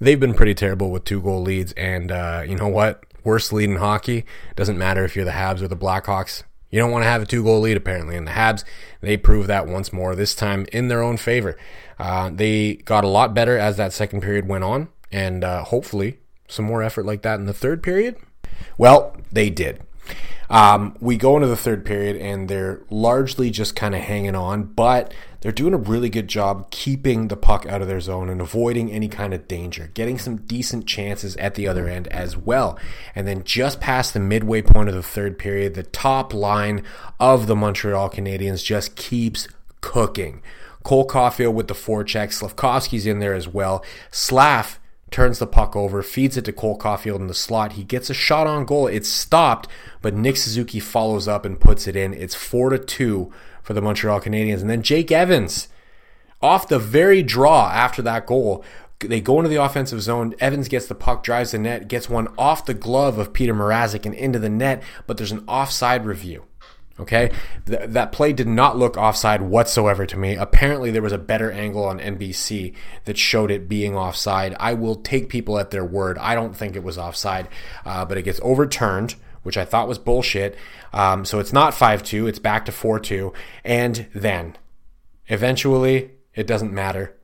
they've 0.00 0.18
been 0.18 0.34
pretty 0.34 0.54
terrible 0.54 0.90
with 0.90 1.04
two 1.04 1.20
goal 1.20 1.42
leads, 1.42 1.72
and 1.72 2.10
uh, 2.10 2.42
you 2.46 2.56
know 2.56 2.68
what? 2.68 3.04
Worst 3.22 3.52
lead 3.52 3.68
in 3.68 3.76
hockey 3.76 4.24
doesn't 4.54 4.78
matter 4.78 5.04
if 5.04 5.16
you're 5.16 5.24
the 5.24 5.32
Habs 5.32 5.60
or 5.60 5.68
the 5.68 5.76
Blackhawks. 5.76 6.44
You 6.70 6.80
don't 6.80 6.90
want 6.90 7.04
to 7.04 7.08
have 7.08 7.22
a 7.22 7.26
two 7.26 7.44
goal 7.44 7.60
lead, 7.60 7.76
apparently. 7.76 8.16
And 8.16 8.26
the 8.26 8.32
Habs, 8.32 8.64
they 9.00 9.16
proved 9.16 9.48
that 9.48 9.66
once 9.66 9.92
more, 9.92 10.14
this 10.14 10.34
time 10.34 10.66
in 10.72 10.88
their 10.88 11.02
own 11.02 11.16
favor. 11.16 11.56
Uh, 11.98 12.30
they 12.32 12.74
got 12.74 13.04
a 13.04 13.08
lot 13.08 13.34
better 13.34 13.56
as 13.56 13.76
that 13.76 13.92
second 13.92 14.20
period 14.20 14.48
went 14.48 14.64
on, 14.64 14.88
and 15.12 15.44
uh, 15.44 15.64
hopefully 15.64 16.18
some 16.48 16.64
more 16.64 16.82
effort 16.82 17.06
like 17.06 17.22
that 17.22 17.38
in 17.38 17.46
the 17.46 17.54
third 17.54 17.82
period. 17.82 18.16
Well, 18.78 19.16
they 19.32 19.50
did. 19.50 19.80
Um, 20.48 20.96
we 21.00 21.16
go 21.16 21.36
into 21.36 21.48
the 21.48 21.56
third 21.56 21.84
period 21.84 22.16
and 22.16 22.48
they're 22.48 22.80
largely 22.90 23.50
just 23.50 23.74
kind 23.74 23.94
of 23.94 24.02
hanging 24.02 24.34
on, 24.34 24.64
but 24.64 25.12
they're 25.40 25.52
doing 25.52 25.74
a 25.74 25.78
really 25.78 26.08
good 26.08 26.28
job 26.28 26.70
keeping 26.70 27.28
the 27.28 27.36
puck 27.36 27.66
out 27.66 27.82
of 27.82 27.88
their 27.88 28.00
zone 28.00 28.28
and 28.28 28.40
avoiding 28.40 28.90
any 28.90 29.08
kind 29.08 29.34
of 29.34 29.48
danger, 29.48 29.90
getting 29.94 30.18
some 30.18 30.36
decent 30.38 30.86
chances 30.86 31.36
at 31.36 31.54
the 31.54 31.68
other 31.68 31.88
end 31.88 32.08
as 32.08 32.36
well. 32.36 32.78
And 33.14 33.26
then 33.26 33.44
just 33.44 33.80
past 33.80 34.14
the 34.14 34.20
midway 34.20 34.62
point 34.62 34.88
of 34.88 34.94
the 34.94 35.02
third 35.02 35.38
period, 35.38 35.74
the 35.74 35.82
top 35.82 36.32
line 36.32 36.82
of 37.20 37.46
the 37.46 37.56
Montreal 37.56 38.10
Canadiens 38.10 38.64
just 38.64 38.96
keeps 38.96 39.48
cooking. 39.80 40.42
Cole 40.82 41.06
Caufield 41.06 41.54
with 41.54 41.68
the 41.68 41.74
forecheck, 41.74 42.28
Slafkovsky's 42.28 43.06
in 43.06 43.18
there 43.18 43.34
as 43.34 43.48
well. 43.48 43.84
Slav 44.12 44.78
turns 45.10 45.38
the 45.38 45.46
puck 45.46 45.76
over, 45.76 46.02
feeds 46.02 46.36
it 46.36 46.44
to 46.46 46.52
Cole 46.52 46.78
Caufield 46.78 47.20
in 47.20 47.26
the 47.26 47.34
slot. 47.34 47.72
He 47.72 47.84
gets 47.84 48.10
a 48.10 48.14
shot 48.14 48.46
on 48.46 48.64
goal. 48.64 48.86
It's 48.86 49.08
stopped, 49.08 49.68
but 50.02 50.14
Nick 50.14 50.36
Suzuki 50.36 50.80
follows 50.80 51.28
up 51.28 51.44
and 51.44 51.60
puts 51.60 51.86
it 51.86 51.96
in. 51.96 52.12
It's 52.12 52.34
4 52.34 52.70
to 52.70 52.78
2 52.78 53.32
for 53.62 53.72
the 53.72 53.82
Montreal 53.82 54.20
Canadiens. 54.20 54.60
And 54.60 54.70
then 54.70 54.82
Jake 54.82 55.12
Evans, 55.12 55.68
off 56.42 56.68
the 56.68 56.78
very 56.78 57.22
draw 57.22 57.70
after 57.70 58.02
that 58.02 58.26
goal, 58.26 58.64
they 59.00 59.20
go 59.20 59.38
into 59.38 59.48
the 59.48 59.62
offensive 59.62 60.02
zone. 60.02 60.34
Evans 60.40 60.68
gets 60.68 60.86
the 60.86 60.94
puck, 60.94 61.22
drives 61.22 61.52
the 61.52 61.58
net, 61.58 61.88
gets 61.88 62.08
one 62.08 62.28
off 62.38 62.64
the 62.64 62.74
glove 62.74 63.18
of 63.18 63.32
Petr 63.32 63.54
Mrazek 63.54 64.06
and 64.06 64.14
into 64.14 64.38
the 64.38 64.48
net, 64.48 64.82
but 65.06 65.16
there's 65.16 65.32
an 65.32 65.44
offside 65.46 66.06
review. 66.06 66.44
Okay, 66.98 67.30
Th- 67.66 67.90
that 67.90 68.10
play 68.10 68.32
did 68.32 68.48
not 68.48 68.78
look 68.78 68.96
offside 68.96 69.42
whatsoever 69.42 70.06
to 70.06 70.16
me. 70.16 70.34
Apparently, 70.34 70.90
there 70.90 71.02
was 71.02 71.12
a 71.12 71.18
better 71.18 71.52
angle 71.52 71.84
on 71.84 71.98
NBC 71.98 72.74
that 73.04 73.18
showed 73.18 73.50
it 73.50 73.68
being 73.68 73.94
offside. 73.94 74.56
I 74.58 74.72
will 74.72 74.96
take 74.96 75.28
people 75.28 75.58
at 75.58 75.70
their 75.70 75.84
word. 75.84 76.16
I 76.18 76.34
don't 76.34 76.56
think 76.56 76.74
it 76.74 76.82
was 76.82 76.96
offside, 76.96 77.48
uh, 77.84 78.06
but 78.06 78.16
it 78.16 78.22
gets 78.22 78.40
overturned, 78.42 79.16
which 79.42 79.58
I 79.58 79.66
thought 79.66 79.88
was 79.88 79.98
bullshit. 79.98 80.56
Um, 80.94 81.26
so 81.26 81.38
it's 81.38 81.52
not 81.52 81.74
5 81.74 82.02
2, 82.02 82.26
it's 82.28 82.38
back 82.38 82.64
to 82.64 82.72
4 82.72 82.98
2. 82.98 83.30
And 83.62 84.06
then, 84.14 84.56
eventually, 85.26 86.12
it 86.34 86.46
doesn't 86.46 86.72
matter. 86.72 87.14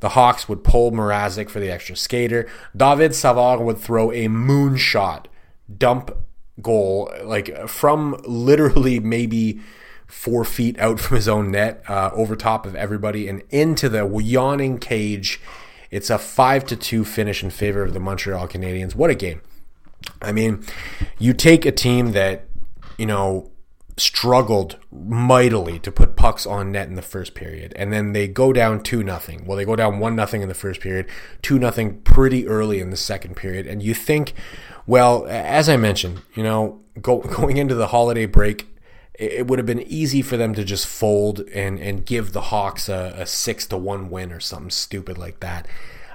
The 0.00 0.10
Hawks 0.10 0.48
would 0.48 0.64
pull 0.64 0.90
Mrazek 0.90 1.48
for 1.48 1.60
the 1.60 1.70
extra 1.70 1.94
skater. 1.94 2.48
David 2.76 3.14
Savard 3.14 3.60
would 3.60 3.78
throw 3.78 4.10
a 4.10 4.26
moonshot, 4.28 5.26
dump 5.76 6.10
goal, 6.60 7.12
like 7.22 7.68
from 7.68 8.20
literally 8.24 9.00
maybe 9.00 9.60
four 10.06 10.44
feet 10.44 10.78
out 10.78 10.98
from 11.00 11.16
his 11.16 11.28
own 11.28 11.50
net, 11.50 11.82
uh, 11.88 12.10
over 12.12 12.34
top 12.34 12.66
of 12.66 12.74
everybody, 12.74 13.28
and 13.28 13.42
into 13.50 13.88
the 13.88 14.06
yawning 14.22 14.78
cage. 14.78 15.40
It's 15.90 16.10
a 16.10 16.18
five 16.18 16.64
to 16.66 16.76
two 16.76 17.04
finish 17.04 17.42
in 17.42 17.50
favor 17.50 17.82
of 17.82 17.94
the 17.94 18.00
Montreal 18.00 18.46
Canadiens. 18.48 18.94
What 18.94 19.10
a 19.10 19.14
game! 19.14 19.40
I 20.20 20.32
mean, 20.32 20.64
you 21.18 21.32
take 21.32 21.64
a 21.64 21.72
team 21.72 22.12
that 22.12 22.46
you 22.98 23.06
know 23.06 23.50
struggled 23.98 24.76
mightily 24.92 25.78
to 25.80 25.90
put 25.90 26.16
pucks 26.16 26.46
on 26.46 26.72
net 26.72 26.88
in 26.88 26.94
the 26.94 27.02
first 27.02 27.34
period 27.34 27.72
and 27.76 27.92
then 27.92 28.12
they 28.12 28.28
go 28.28 28.52
down 28.52 28.82
2 28.82 29.02
nothing. 29.02 29.44
Well, 29.44 29.56
they 29.56 29.64
go 29.64 29.76
down 29.76 29.98
1 29.98 30.16
nothing 30.16 30.42
in 30.42 30.48
the 30.48 30.54
first 30.54 30.80
period, 30.80 31.06
2 31.42 31.58
nothing 31.58 32.00
pretty 32.02 32.46
early 32.46 32.80
in 32.80 32.90
the 32.90 32.96
second 32.96 33.36
period 33.36 33.66
and 33.66 33.82
you 33.82 33.94
think 33.94 34.34
well, 34.88 35.26
as 35.28 35.68
I 35.68 35.76
mentioned, 35.76 36.22
you 36.34 36.42
know, 36.42 36.80
go, 37.00 37.18
going 37.36 37.58
into 37.58 37.74
the 37.74 37.88
holiday 37.88 38.24
break, 38.24 38.66
it, 39.12 39.46
would 39.46 39.58
have 39.58 39.66
been 39.66 39.82
easy 39.82 40.22
for 40.22 40.36
them 40.36 40.54
to 40.54 40.64
just 40.64 40.86
fold 40.86 41.40
and, 41.52 41.78
and 41.78 42.06
give 42.06 42.32
the 42.32 42.40
Hawks 42.40 42.88
a, 42.88 43.12
a 43.16 43.26
six 43.26 43.66
to 43.66 43.76
one 43.76 44.08
win 44.08 44.32
or 44.32 44.40
something 44.40 44.70
stupid 44.70 45.18
like 45.18 45.40
that. 45.40 45.68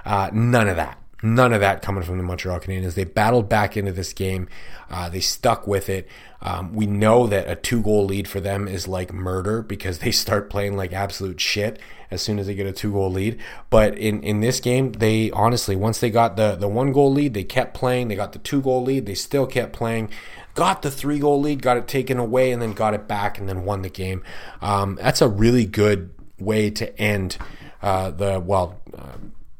Uh, 0.04 0.28
none 0.32 0.68
of 0.68 0.76
that. 0.76 0.98
None 1.24 1.54
of 1.54 1.60
that 1.60 1.80
coming 1.80 2.02
from 2.02 2.18
the 2.18 2.22
Montreal 2.22 2.60
Canadiens. 2.60 2.92
They 2.92 3.04
battled 3.04 3.48
back 3.48 3.78
into 3.78 3.92
this 3.92 4.12
game. 4.12 4.46
Uh, 4.90 5.08
they 5.08 5.20
stuck 5.20 5.66
with 5.66 5.88
it. 5.88 6.06
Um, 6.42 6.74
we 6.74 6.86
know 6.86 7.26
that 7.26 7.48
a 7.48 7.56
two 7.56 7.80
goal 7.80 8.04
lead 8.04 8.28
for 8.28 8.40
them 8.40 8.68
is 8.68 8.86
like 8.86 9.10
murder 9.10 9.62
because 9.62 9.98
they 10.00 10.10
start 10.10 10.50
playing 10.50 10.76
like 10.76 10.92
absolute 10.92 11.40
shit 11.40 11.78
as 12.10 12.20
soon 12.20 12.38
as 12.38 12.46
they 12.46 12.54
get 12.54 12.66
a 12.66 12.72
two 12.72 12.92
goal 12.92 13.10
lead. 13.10 13.40
But 13.70 13.96
in, 13.96 14.22
in 14.22 14.40
this 14.40 14.60
game, 14.60 14.92
they 14.92 15.30
honestly, 15.30 15.74
once 15.76 15.98
they 15.98 16.10
got 16.10 16.36
the, 16.36 16.56
the 16.56 16.68
one 16.68 16.92
goal 16.92 17.10
lead, 17.10 17.32
they 17.32 17.42
kept 17.42 17.72
playing. 17.72 18.08
They 18.08 18.16
got 18.16 18.34
the 18.34 18.38
two 18.38 18.60
goal 18.60 18.82
lead, 18.82 19.06
they 19.06 19.14
still 19.14 19.46
kept 19.46 19.72
playing. 19.72 20.10
Got 20.54 20.82
the 20.82 20.90
three 20.90 21.20
goal 21.20 21.40
lead, 21.40 21.62
got 21.62 21.78
it 21.78 21.88
taken 21.88 22.18
away, 22.18 22.52
and 22.52 22.60
then 22.60 22.74
got 22.74 22.92
it 22.92 23.08
back 23.08 23.38
and 23.38 23.48
then 23.48 23.64
won 23.64 23.80
the 23.80 23.88
game. 23.88 24.22
Um, 24.60 24.96
that's 25.00 25.22
a 25.22 25.28
really 25.28 25.64
good 25.64 26.10
way 26.38 26.68
to 26.68 27.00
end 27.00 27.38
uh, 27.80 28.10
the, 28.10 28.38
well, 28.40 28.78
uh, 28.94 29.16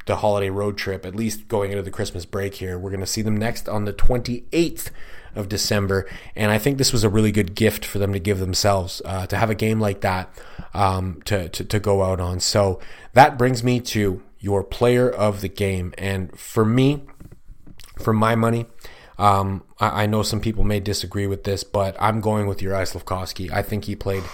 the 0.06 0.16
holiday 0.16 0.50
road 0.50 0.76
trip, 0.76 1.06
at 1.06 1.14
least 1.14 1.48
going 1.48 1.70
into 1.70 1.82
the 1.82 1.90
Christmas 1.90 2.24
break 2.24 2.54
here. 2.54 2.78
We're 2.78 2.90
going 2.90 3.00
to 3.00 3.06
see 3.06 3.22
them 3.22 3.36
next 3.36 3.68
on 3.68 3.84
the 3.84 3.92
28th 3.92 4.90
of 5.34 5.48
December. 5.48 6.08
And 6.36 6.50
I 6.50 6.58
think 6.58 6.78
this 6.78 6.92
was 6.92 7.04
a 7.04 7.08
really 7.08 7.32
good 7.32 7.54
gift 7.54 7.84
for 7.84 7.98
them 7.98 8.12
to 8.12 8.18
give 8.18 8.38
themselves 8.38 9.02
uh, 9.04 9.26
to 9.26 9.36
have 9.36 9.50
a 9.50 9.54
game 9.54 9.80
like 9.80 10.00
that 10.02 10.30
um, 10.74 11.22
to, 11.24 11.48
to, 11.48 11.64
to 11.64 11.80
go 11.80 12.02
out 12.02 12.20
on. 12.20 12.40
So 12.40 12.80
that 13.14 13.38
brings 13.38 13.64
me 13.64 13.80
to 13.80 14.22
your 14.38 14.62
player 14.62 15.10
of 15.10 15.40
the 15.40 15.48
game. 15.48 15.94
And 15.96 16.38
for 16.38 16.64
me, 16.64 17.02
for 17.98 18.12
my 18.12 18.34
money, 18.34 18.66
um, 19.18 19.62
I, 19.78 20.02
I, 20.02 20.06
know 20.06 20.22
some 20.22 20.40
people 20.40 20.64
may 20.64 20.80
disagree 20.80 21.26
with 21.26 21.44
this, 21.44 21.62
but 21.62 21.96
I'm 22.00 22.20
going 22.20 22.46
with 22.46 22.58
Juraj 22.58 22.92
Slafkovsky. 22.92 23.50
I 23.52 23.62
think 23.62 23.84
he 23.84 23.94
played 23.94 24.24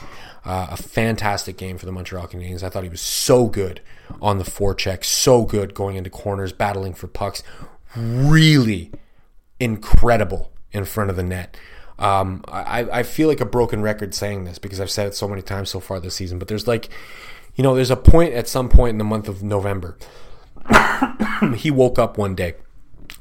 uh, 0.45 0.69
a 0.71 0.77
fantastic 0.77 1.59
game 1.59 1.77
for 1.77 1.87
the 1.87 1.93
Montreal 1.93 2.27
Canadiens. 2.29 2.63
I 2.63 2.71
thought 2.71 2.83
he 2.83 2.89
was 2.89 3.03
so 3.03 3.47
good 3.47 3.81
on 4.23 4.39
the 4.39 4.45
forecheck, 4.45 5.05
so 5.05 5.45
good 5.45 5.75
going 5.75 5.97
into 5.97 6.09
corners, 6.09 6.53
battling 6.53 6.95
for 6.95 7.09
pucks. 7.09 7.43
Really 7.95 8.91
incredible 9.59 10.51
in 10.73 10.87
front 10.87 11.11
of 11.11 11.17
the 11.17 11.23
net. 11.23 11.57
Um, 11.99 12.43
I, 12.49 12.89
I 12.91 13.03
feel 13.03 13.29
like 13.29 13.43
a 13.43 13.47
broken 13.47 13.83
record 13.83 14.15
saying 14.15 14.45
this 14.45 14.59
because 14.59 14.81
I've 14.81 14.91
said 14.91 15.09
it 15.09 15.15
so 15.15 15.29
many 15.29 15.43
times 15.43 15.69
so 15.69 15.81
far 15.81 16.01
this 16.01 16.15
season, 16.15 16.39
but 16.39 16.49
there's 16.49 16.67
like, 16.67 16.89
you 17.55 17.63
know, 17.63 17.75
there's 17.75 17.91
a 17.91 17.97
point 17.97 18.33
at 18.33 18.49
some 18.49 18.71
point 18.71 18.91
in 18.91 18.99
the 18.99 19.05
month 19.05 19.29
of 19.29 19.43
November. 19.43 19.99
he 21.57 21.71
woke 21.71 21.99
up 21.99 22.17
one 22.17 22.35
day 22.35 22.55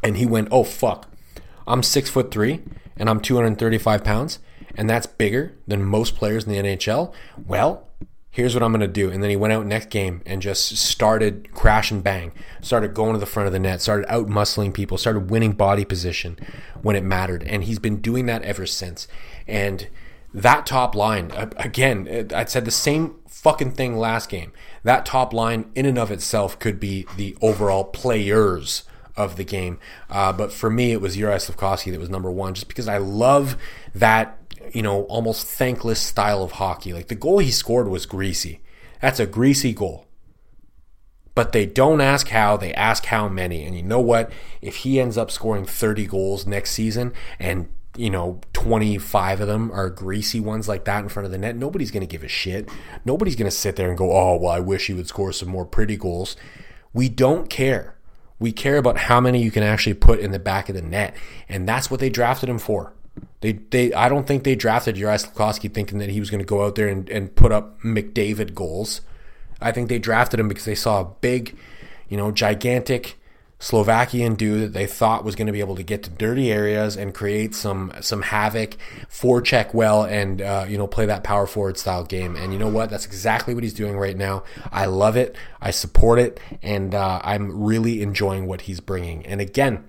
and 0.02 0.16
he 0.16 0.26
went, 0.26 0.48
"Oh 0.52 0.64
fuck, 0.64 1.10
I'm 1.70 1.84
six 1.84 2.10
foot 2.10 2.32
three 2.32 2.62
and 2.98 3.10
I'm 3.10 3.22
235 3.22 4.04
pounds, 4.04 4.40
and 4.76 4.90
that's 4.90 5.06
bigger 5.06 5.54
than 5.68 5.84
most 5.84 6.16
players 6.16 6.46
in 6.46 6.52
the 6.52 6.58
NHL." 6.58 7.14
Well, 7.48 7.88
here's 8.32 8.54
what 8.54 8.64
I'm 8.64 8.72
going 8.72 8.82
to 8.82 8.88
do. 8.88 9.10
And 9.10 9.22
then 9.24 9.30
he 9.30 9.36
went 9.36 9.54
out 9.54 9.66
next 9.66 9.90
game 9.90 10.22
and 10.26 10.42
just 10.42 10.78
started 10.78 11.52
crash 11.54 11.92
and 11.92 12.04
bang, 12.04 12.32
started 12.62 12.94
going 12.94 13.14
to 13.14 13.20
the 13.20 13.26
front 13.26 13.48
of 13.48 13.54
the 13.54 13.60
net, 13.60 13.82
started 13.82 14.12
out 14.12 14.28
muscling 14.28 14.74
people, 14.74 14.98
started 14.98 15.30
winning 15.30 15.54
body 15.54 15.86
position 15.86 16.38
when 16.82 16.96
it 16.96 17.04
mattered. 17.04 17.44
And 17.44 17.64
he's 17.64 17.80
been 17.80 17.98
doing 17.98 18.28
that 18.28 18.44
ever 18.44 18.66
since. 18.66 19.08
And 19.48 19.88
that 20.34 20.66
top 20.66 20.96
line, 20.96 21.32
again, 21.58 22.30
I 22.34 22.46
said 22.46 22.66
the 22.66 22.72
same 22.72 23.16
fucking 23.28 23.72
thing 23.72 23.98
last 23.98 24.30
game. 24.30 24.52
That 24.84 25.06
top 25.06 25.34
line, 25.34 25.72
in 25.74 25.86
and 25.86 25.98
of 25.98 26.12
itself, 26.12 26.60
could 26.60 26.80
be 26.80 27.08
the 27.18 27.36
overall 27.42 27.84
players 27.84 28.84
of 29.20 29.36
the 29.36 29.44
game. 29.44 29.80
Uh, 30.10 30.34
but 30.34 30.52
for 30.52 30.70
me, 30.70 30.92
it 30.92 31.02
was 31.02 31.18
Juraj 31.18 31.50
Slafkovsky 31.50 31.92
that 31.92 32.00
was 32.00 32.10
number 32.10 32.32
one, 32.32 32.54
just 32.54 32.68
because 32.68 32.88
I 32.88 32.98
love 32.98 33.58
that 33.94 34.40
you 34.74 34.82
know, 34.82 35.04
almost 35.04 35.48
thankless 35.48 36.00
style 36.00 36.44
of 36.44 36.54
hockey. 36.54 36.94
Like 36.94 37.08
the 37.08 37.16
goal 37.16 37.40
he 37.40 37.52
scored 37.52 37.88
was 37.88 38.06
greasy. 38.06 38.62
That's 39.02 39.20
a 39.20 39.26
greasy 39.26 39.74
goal. 39.74 40.06
But 41.36 41.54
they 41.54 41.66
don't 41.66 42.02
ask 42.02 42.28
how, 42.30 42.58
they 42.58 42.74
ask 42.74 43.06
how 43.06 43.30
many. 43.30 43.64
And 43.64 43.76
you 43.76 43.84
know 43.84 44.00
what? 44.00 44.32
If 44.62 44.78
he 44.78 45.00
ends 45.00 45.18
up 45.18 45.32
scoring 45.32 45.66
30 45.66 46.06
goals 46.06 46.46
next 46.46 46.72
season 46.72 47.14
and 47.40 47.70
you 47.98 48.10
know, 48.10 48.40
25 48.54 49.42
of 49.42 49.48
them 49.48 49.72
are 49.72 49.90
greasy 49.90 50.40
ones 50.40 50.70
like 50.70 50.86
that 50.86 51.04
in 51.04 51.10
front 51.10 51.26
of 51.26 51.32
the 51.32 51.38
net. 51.38 51.56
Nobody's 51.56 51.92
going 51.92 52.02
to 52.02 52.08
give 52.08 52.24
a 52.24 52.28
shit. 52.28 52.70
Nobody's 53.04 53.36
going 53.36 53.50
to 53.50 53.56
sit 53.56 53.76
there 53.76 53.90
and 53.90 53.98
go, 53.98 54.12
oh, 54.12 54.38
well, 54.38 54.52
I 54.52 54.60
wish 54.60 54.88
he 54.88 54.94
would 54.94 55.08
score 55.08 55.34
some 55.34 55.50
more 55.50 55.66
pretty 55.66 55.98
goals. 55.98 56.38
We 56.94 57.10
don't 57.10 57.50
care. 57.50 57.96
We 58.40 58.52
care 58.52 58.78
about 58.78 58.98
how 58.98 59.20
many 59.20 59.44
you 59.44 59.52
can 59.52 59.64
actually 59.64 59.96
put 59.96 60.20
in 60.20 60.32
the 60.32 60.40
back 60.40 60.70
of 60.70 60.76
the 60.76 60.82
net. 60.82 61.16
And 61.48 61.68
that's 61.68 61.92
what 61.92 62.00
they 62.00 62.10
drafted 62.10 62.50
him 62.50 62.60
for. 62.60 62.94
They, 63.42 63.54
they, 63.54 63.94
I 63.94 64.10
don't 64.10 64.26
think 64.26 64.44
they 64.44 64.56
drafted 64.56 64.96
Juraj 64.96 65.26
Slafkovsky 65.26 65.74
thinking 65.74 66.00
that 66.00 66.10
he 66.10 66.20
was 66.20 66.30
going 66.30 66.40
to 66.40 66.46
go 66.46 66.64
out 66.64 66.76
there 66.76 66.88
and, 66.88 67.10
and 67.10 67.36
put 67.36 67.52
up 67.52 67.82
McDavid 67.82 68.54
goals. 68.54 69.02
I 69.62 69.72
think 69.72 69.90
they 69.90 70.00
drafted 70.00 70.40
him 70.40 70.48
because 70.48 70.66
they 70.66 70.76
saw 70.76 71.02
a 71.02 71.06
big, 71.06 71.58
you 72.08 72.18
know, 72.18 72.32
gigantic 72.32 73.20
Slovakian 73.62 74.36
dude 74.36 74.62
that 74.62 74.74
they 74.74 74.88
thought 74.88 75.26
was 75.26 75.36
going 75.36 75.48
to 75.48 75.54
be 75.54 75.60
able 75.60 75.76
to 75.76 75.84
get 75.84 76.04
to 76.04 76.10
dirty 76.10 76.50
areas 76.50 76.96
and 76.96 77.14
create 77.14 77.54
some 77.54 77.92
some 78.00 78.22
havoc, 78.22 78.78
forecheck 79.10 79.74
well, 79.74 80.04
and 80.04 80.42
uh, 80.42 80.66
you 80.68 80.78
know 80.78 80.88
play 80.88 81.06
that 81.06 81.26
power 81.26 81.46
forward 81.46 81.78
style 81.78 82.06
game. 82.06 82.38
And 82.38 82.54
you 82.54 82.60
know 82.60 82.70
what? 82.70 82.90
That's 82.90 83.06
exactly 83.06 83.54
what 83.54 83.64
he's 83.64 83.74
doing 83.74 83.98
right 83.98 84.16
now. 84.16 84.44
I 84.72 84.86
love 84.86 85.18
it. 85.18 85.36
I 85.62 85.72
support 85.72 86.20
it, 86.20 86.40
and 86.62 86.96
uh, 86.96 87.20
I'm 87.22 87.62
really 87.62 88.02
enjoying 88.02 88.48
what 88.48 88.62
he's 88.62 88.80
bringing. 88.80 89.26
And 89.26 89.42
again, 89.42 89.84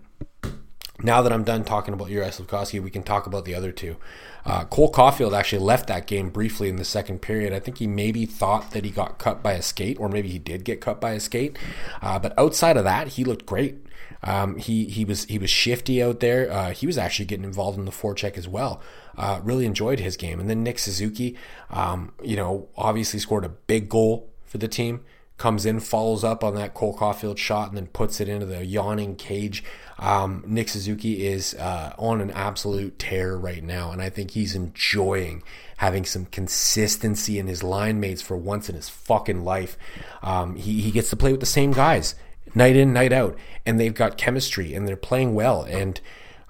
now 1.02 1.22
that 1.22 1.32
I'm 1.32 1.44
done 1.44 1.64
talking 1.64 1.94
about 1.94 2.08
Juraj 2.08 2.40
Slafkovsky, 2.40 2.82
we 2.82 2.90
can 2.90 3.02
talk 3.02 3.26
about 3.26 3.44
the 3.44 3.54
other 3.54 3.72
two. 3.72 3.96
Uh, 4.44 4.64
Cole 4.64 4.90
Caufield 4.90 5.36
actually 5.36 5.62
left 5.62 5.86
that 5.88 6.06
game 6.06 6.30
briefly 6.30 6.68
in 6.68 6.76
the 6.76 6.84
second 6.84 7.20
period. 7.20 7.52
I 7.52 7.60
think 7.60 7.78
he 7.78 7.86
maybe 7.86 8.26
thought 8.26 8.70
that 8.72 8.84
he 8.84 8.90
got 8.90 9.18
cut 9.18 9.42
by 9.42 9.52
a 9.52 9.62
skate, 9.62 9.98
or 10.00 10.08
maybe 10.08 10.28
he 10.28 10.38
did 10.38 10.64
get 10.64 10.80
cut 10.80 11.00
by 11.00 11.12
a 11.12 11.20
skate. 11.20 11.58
Uh, 12.00 12.18
but 12.18 12.38
outside 12.38 12.76
of 12.76 12.84
that, 12.84 13.08
he 13.08 13.24
looked 13.24 13.46
great. 13.46 13.86
Um, 14.22 14.56
he 14.56 14.84
he 14.84 15.04
was 15.04 15.24
he 15.24 15.38
was 15.38 15.50
shifty 15.50 16.02
out 16.02 16.20
there. 16.20 16.50
Uh, 16.50 16.70
he 16.70 16.86
was 16.86 16.98
actually 16.98 17.24
getting 17.26 17.44
involved 17.44 17.78
in 17.78 17.86
the 17.86 17.90
forecheck 17.90 18.36
as 18.36 18.46
well. 18.46 18.82
Uh, 19.16 19.40
really 19.42 19.66
enjoyed 19.66 19.98
his 19.98 20.16
game. 20.16 20.40
And 20.40 20.48
then 20.48 20.62
Nick 20.62 20.78
Suzuki, 20.78 21.36
um, 21.70 22.12
you 22.22 22.36
know, 22.36 22.68
obviously 22.76 23.18
scored 23.18 23.44
a 23.44 23.48
big 23.48 23.88
goal 23.88 24.30
for 24.44 24.58
the 24.58 24.68
team 24.68 25.00
comes 25.40 25.64
in, 25.64 25.80
follows 25.80 26.22
up 26.22 26.44
on 26.44 26.54
that 26.54 26.74
Cole 26.74 26.94
Caufield 26.94 27.38
shot, 27.38 27.68
and 27.68 27.76
then 27.76 27.86
puts 27.86 28.20
it 28.20 28.28
into 28.28 28.44
the 28.44 28.62
yawning 28.64 29.16
cage. 29.16 29.64
Um, 29.98 30.44
Nick 30.46 30.68
Suzuki 30.68 31.26
is 31.26 31.54
uh, 31.54 31.94
on 31.98 32.20
an 32.20 32.30
absolute 32.32 32.98
tear 32.98 33.36
right 33.38 33.64
now, 33.64 33.90
and 33.90 34.02
I 34.02 34.10
think 34.10 34.32
he's 34.32 34.54
enjoying 34.54 35.42
having 35.78 36.04
some 36.04 36.26
consistency 36.26 37.38
in 37.38 37.46
his 37.46 37.62
line 37.62 37.98
mates 37.98 38.20
for 38.20 38.36
once 38.36 38.68
in 38.68 38.74
his 38.74 38.90
fucking 38.90 39.42
life. 39.42 39.78
Um, 40.22 40.56
he, 40.56 40.82
he 40.82 40.90
gets 40.90 41.08
to 41.08 41.16
play 41.16 41.32
with 41.32 41.40
the 41.40 41.46
same 41.46 41.72
guys 41.72 42.14
night 42.54 42.76
in, 42.76 42.92
night 42.92 43.12
out, 43.12 43.34
and 43.64 43.80
they've 43.80 43.94
got 43.94 44.18
chemistry 44.18 44.74
and 44.74 44.86
they're 44.86 44.94
playing 44.96 45.34
well. 45.34 45.62
And 45.62 45.98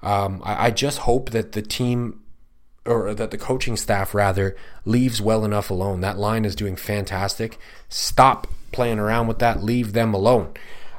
um, 0.01 0.41
I, 0.43 0.67
I 0.67 0.71
just 0.71 0.99
hope 0.99 1.29
that 1.29 1.53
the 1.53 1.61
team 1.61 2.21
or 2.85 3.13
that 3.13 3.31
the 3.31 3.37
coaching 3.37 3.77
staff 3.77 4.13
rather 4.13 4.57
leaves 4.83 5.21
well 5.21 5.45
enough 5.45 5.69
alone. 5.69 6.01
That 6.01 6.17
line 6.17 6.43
is 6.43 6.55
doing 6.55 6.75
fantastic. 6.75 7.57
Stop 7.87 8.47
playing 8.71 8.99
around 8.99 9.27
with 9.27 9.39
that. 9.39 9.63
Leave 9.63 9.93
them 9.93 10.13
alone. 10.13 10.53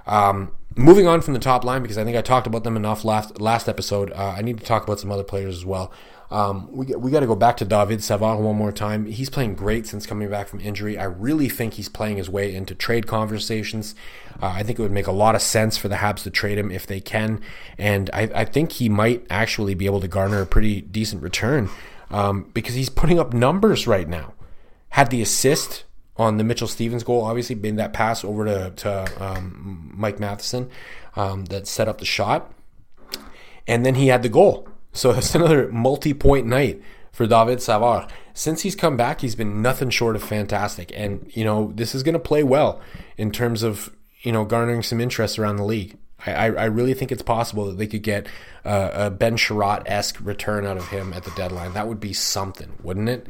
Um, 0.06 0.52
moving 0.76 1.06
on 1.06 1.20
from 1.20 1.34
the 1.34 1.40
top 1.40 1.64
line 1.64 1.82
because 1.82 1.98
I 1.98 2.04
think 2.04 2.16
I 2.16 2.22
talked 2.22 2.46
about 2.46 2.64
them 2.64 2.76
enough 2.76 3.04
last 3.04 3.40
last 3.40 3.68
episode. 3.68 4.12
Uh, 4.12 4.34
I 4.36 4.42
need 4.42 4.58
to 4.58 4.64
talk 4.64 4.84
about 4.84 5.00
some 5.00 5.10
other 5.12 5.24
players 5.24 5.56
as 5.56 5.64
well. 5.64 5.92
Um, 6.30 6.68
we 6.72 6.86
we 6.86 7.10
got 7.10 7.20
to 7.20 7.26
go 7.26 7.36
back 7.36 7.58
to 7.58 7.66
David 7.66 8.02
Savard 8.02 8.40
one 8.40 8.56
more 8.56 8.72
time. 8.72 9.04
He's 9.04 9.28
playing 9.28 9.54
great 9.54 9.86
since 9.86 10.06
coming 10.06 10.30
back 10.30 10.48
from 10.48 10.60
injury. 10.60 10.96
I 10.96 11.04
really 11.04 11.50
think 11.50 11.74
he's 11.74 11.90
playing 11.90 12.16
his 12.16 12.30
way 12.30 12.54
into 12.54 12.74
trade 12.74 13.06
conversations. 13.06 13.94
Uh, 14.42 14.46
I 14.46 14.62
think 14.62 14.78
it 14.78 14.82
would 14.82 14.92
make 14.92 15.06
a 15.06 15.12
lot 15.12 15.34
of 15.34 15.42
sense 15.42 15.76
for 15.76 15.88
the 15.88 15.96
Habs 15.96 16.22
to 16.22 16.30
trade 16.30 16.56
him 16.56 16.70
if 16.70 16.86
they 16.86 17.00
can, 17.00 17.40
and 17.76 18.08
I, 18.14 18.30
I 18.34 18.44
think 18.46 18.72
he 18.72 18.88
might 18.88 19.26
actually 19.28 19.74
be 19.74 19.84
able 19.84 20.00
to 20.00 20.08
garner 20.08 20.40
a 20.40 20.46
pretty 20.46 20.80
decent 20.80 21.22
return 21.22 21.68
um, 22.10 22.50
because 22.54 22.74
he's 22.74 22.88
putting 22.88 23.20
up 23.20 23.34
numbers 23.34 23.86
right 23.86 24.08
now. 24.08 24.32
Had 24.88 25.10
the 25.10 25.20
assist 25.20 25.84
on 26.16 26.36
the 26.36 26.44
Mitchell 26.44 26.68
Stephens 26.68 27.04
goal, 27.04 27.24
obviously 27.24 27.54
being 27.54 27.76
that 27.76 27.92
pass 27.92 28.24
over 28.24 28.44
to, 28.44 28.70
to 28.76 29.24
um, 29.24 29.92
Mike 29.94 30.20
Matheson 30.20 30.70
um, 31.16 31.46
that 31.46 31.66
set 31.66 31.88
up 31.88 31.98
the 31.98 32.04
shot. 32.04 32.52
And 33.66 33.86
then 33.86 33.94
he 33.94 34.08
had 34.08 34.22
the 34.22 34.28
goal. 34.28 34.68
So 34.92 35.10
it's 35.16 35.34
another 35.34 35.70
multi 35.72 36.14
point 36.14 36.46
night 36.46 36.82
for 37.12 37.26
David 37.26 37.62
Savard. 37.62 38.10
Since 38.34 38.62
he's 38.62 38.74
come 38.74 38.96
back, 38.96 39.20
he's 39.20 39.34
been 39.34 39.60
nothing 39.60 39.90
short 39.90 40.16
of 40.16 40.22
fantastic. 40.22 40.92
And, 40.94 41.30
you 41.34 41.44
know, 41.44 41.72
this 41.74 41.94
is 41.94 42.02
going 42.02 42.14
to 42.14 42.18
play 42.18 42.42
well 42.42 42.80
in 43.16 43.30
terms 43.30 43.62
of, 43.62 43.94
you 44.22 44.32
know, 44.32 44.44
garnering 44.44 44.82
some 44.82 45.00
interest 45.00 45.38
around 45.38 45.56
the 45.56 45.64
league. 45.64 45.98
I, 46.24 46.46
I 46.46 46.64
really 46.66 46.94
think 46.94 47.10
it's 47.10 47.22
possible 47.22 47.66
that 47.66 47.78
they 47.78 47.88
could 47.88 48.02
get 48.02 48.28
uh, 48.64 48.90
a 48.92 49.10
Ben 49.10 49.36
Chiarot 49.36 49.82
esque 49.86 50.18
return 50.20 50.64
out 50.64 50.76
of 50.76 50.88
him 50.88 51.12
at 51.12 51.24
the 51.24 51.32
deadline. 51.32 51.74
That 51.74 51.88
would 51.88 51.98
be 51.98 52.12
something, 52.12 52.74
wouldn't 52.82 53.08
it? 53.08 53.26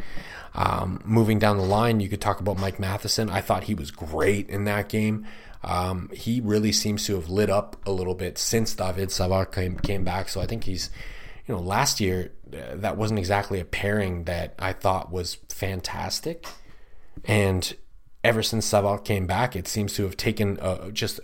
Um, 0.55 1.01
moving 1.05 1.39
down 1.39 1.57
the 1.57 1.65
line, 1.65 2.01
you 2.01 2.09
could 2.09 2.21
talk 2.21 2.41
about 2.41 2.59
Mike 2.59 2.79
Matheson. 2.79 3.31
I 3.31 3.41
thought 3.41 3.65
he 3.65 3.75
was 3.75 3.91
great 3.91 4.49
in 4.51 4.65
that 4.65 4.89
game. 4.89 5.27
Um, 5.65 6.11
he 6.13 6.41
really 6.41 6.73
seems 6.73 7.07
to 7.07 7.15
have 7.15 7.29
lit 7.29 7.49
up 7.49 7.77
a 7.87 7.93
little 7.93 8.15
bit 8.15 8.37
since 8.37 8.75
David 8.75 9.11
Savard 9.11 9.53
came, 9.53 9.79
came 9.79 10.05
back. 10.05 10.29
So 10.29 10.41
I 10.41 10.47
think 10.47 10.65
he's, 10.65 10.91
you 11.47 11.55
know, 11.55 11.61
last 11.61 12.01
year 12.01 12.33
uh, 12.53 12.77
that 12.77 12.97
wasn't 12.97 13.19
exactly 13.19 13.61
a 13.61 13.65
pairing 13.65 14.25
that 14.25 14.55
I 14.59 14.73
thought 14.73 15.13
was 15.13 15.37
fantastic. 15.49 16.47
And 17.25 17.75
ever 18.25 18.43
since 18.43 18.67
Savard 18.67 19.05
came 19.05 19.27
back, 19.27 19.55
it 19.55 19.69
seems 19.69 19.95
to 19.95 20.03
have 20.03 20.17
taken 20.17 20.59
uh, 20.61 20.91
just 20.91 21.21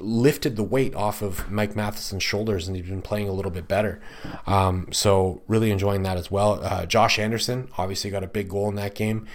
lifted 0.00 0.56
the 0.56 0.62
weight 0.64 0.94
off 0.94 1.22
of 1.22 1.50
Mike 1.50 1.76
Matheson's 1.76 2.22
shoulders 2.22 2.66
and 2.66 2.76
he's 2.76 2.86
been 2.86 3.02
playing 3.02 3.28
a 3.28 3.32
little 3.32 3.50
bit 3.50 3.68
better. 3.68 4.00
Um, 4.46 4.88
so 4.90 5.42
really 5.46 5.70
enjoying 5.70 6.02
that 6.02 6.16
as 6.16 6.30
well. 6.30 6.60
Uh, 6.62 6.86
Josh 6.86 7.18
Anderson 7.18 7.68
obviously 7.78 8.10
got 8.10 8.24
a 8.24 8.26
big 8.26 8.48
goal 8.48 8.68
in 8.68 8.74
that 8.74 8.94
game. 8.94 9.26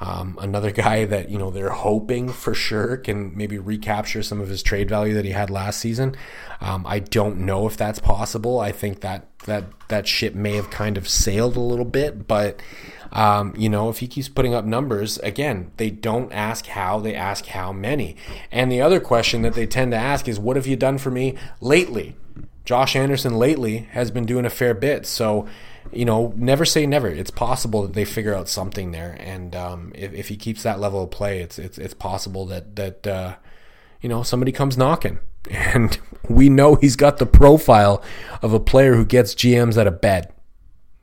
Um, 0.00 0.38
another 0.40 0.70
guy 0.70 1.04
that 1.06 1.30
you 1.30 1.38
know 1.38 1.50
they're 1.50 1.70
hoping 1.70 2.28
for 2.28 2.54
sure 2.54 2.96
can 2.96 3.36
maybe 3.36 3.58
recapture 3.58 4.22
some 4.22 4.40
of 4.40 4.48
his 4.48 4.62
trade 4.62 4.88
value 4.88 5.14
that 5.14 5.24
he 5.24 5.30
had 5.30 5.50
last 5.50 5.80
season. 5.80 6.16
Um, 6.60 6.86
I 6.86 6.98
don't 6.98 7.38
know 7.38 7.66
if 7.66 7.76
that's 7.76 7.98
possible. 7.98 8.60
I 8.60 8.72
think 8.72 9.00
that 9.00 9.26
that 9.40 9.64
that 9.88 10.06
ship 10.06 10.34
may 10.34 10.54
have 10.56 10.70
kind 10.70 10.98
of 10.98 11.08
sailed 11.08 11.56
a 11.56 11.60
little 11.60 11.84
bit, 11.84 12.26
but 12.26 12.60
um, 13.12 13.54
you 13.56 13.68
know, 13.68 13.88
if 13.88 13.98
he 13.98 14.08
keeps 14.08 14.28
putting 14.28 14.54
up 14.54 14.64
numbers, 14.64 15.18
again, 15.18 15.70
they 15.76 15.90
don't 15.90 16.32
ask 16.32 16.66
how, 16.66 17.00
they 17.00 17.14
ask 17.14 17.46
how 17.46 17.72
many. 17.72 18.16
And 18.50 18.70
the 18.70 18.82
other 18.82 19.00
question 19.00 19.42
that 19.42 19.54
they 19.54 19.66
tend 19.66 19.92
to 19.92 19.96
ask 19.96 20.28
is, 20.28 20.38
what 20.38 20.56
have 20.56 20.66
you 20.66 20.76
done 20.76 20.98
for 20.98 21.10
me 21.10 21.36
lately? 21.60 22.16
Josh 22.64 22.96
Anderson 22.96 23.38
lately 23.38 23.88
has 23.92 24.10
been 24.10 24.26
doing 24.26 24.44
a 24.44 24.50
fair 24.50 24.74
bit. 24.74 25.06
So, 25.06 25.46
you 25.92 26.04
know, 26.04 26.32
never 26.36 26.64
say 26.64 26.86
never. 26.86 27.08
It's 27.08 27.30
possible 27.30 27.82
that 27.82 27.94
they 27.94 28.04
figure 28.04 28.34
out 28.34 28.48
something 28.48 28.92
there. 28.92 29.16
And 29.20 29.54
um, 29.54 29.92
if, 29.94 30.12
if 30.12 30.28
he 30.28 30.36
keeps 30.36 30.62
that 30.62 30.80
level 30.80 31.02
of 31.02 31.10
play, 31.10 31.40
it's, 31.40 31.58
it's, 31.58 31.78
it's 31.78 31.94
possible 31.94 32.46
that, 32.46 32.76
that, 32.76 33.06
uh, 33.06 33.36
you 34.00 34.08
know, 34.08 34.22
somebody 34.22 34.52
comes 34.52 34.76
knocking. 34.76 35.18
And 35.48 35.96
we 36.28 36.48
know 36.48 36.74
he's 36.74 36.96
got 36.96 37.18
the 37.18 37.26
profile 37.26 38.02
of 38.42 38.52
a 38.52 38.58
player 38.58 38.96
who 38.96 39.04
gets 39.04 39.32
GMs 39.32 39.78
out 39.78 39.86
of 39.86 40.00
bed. 40.00 40.32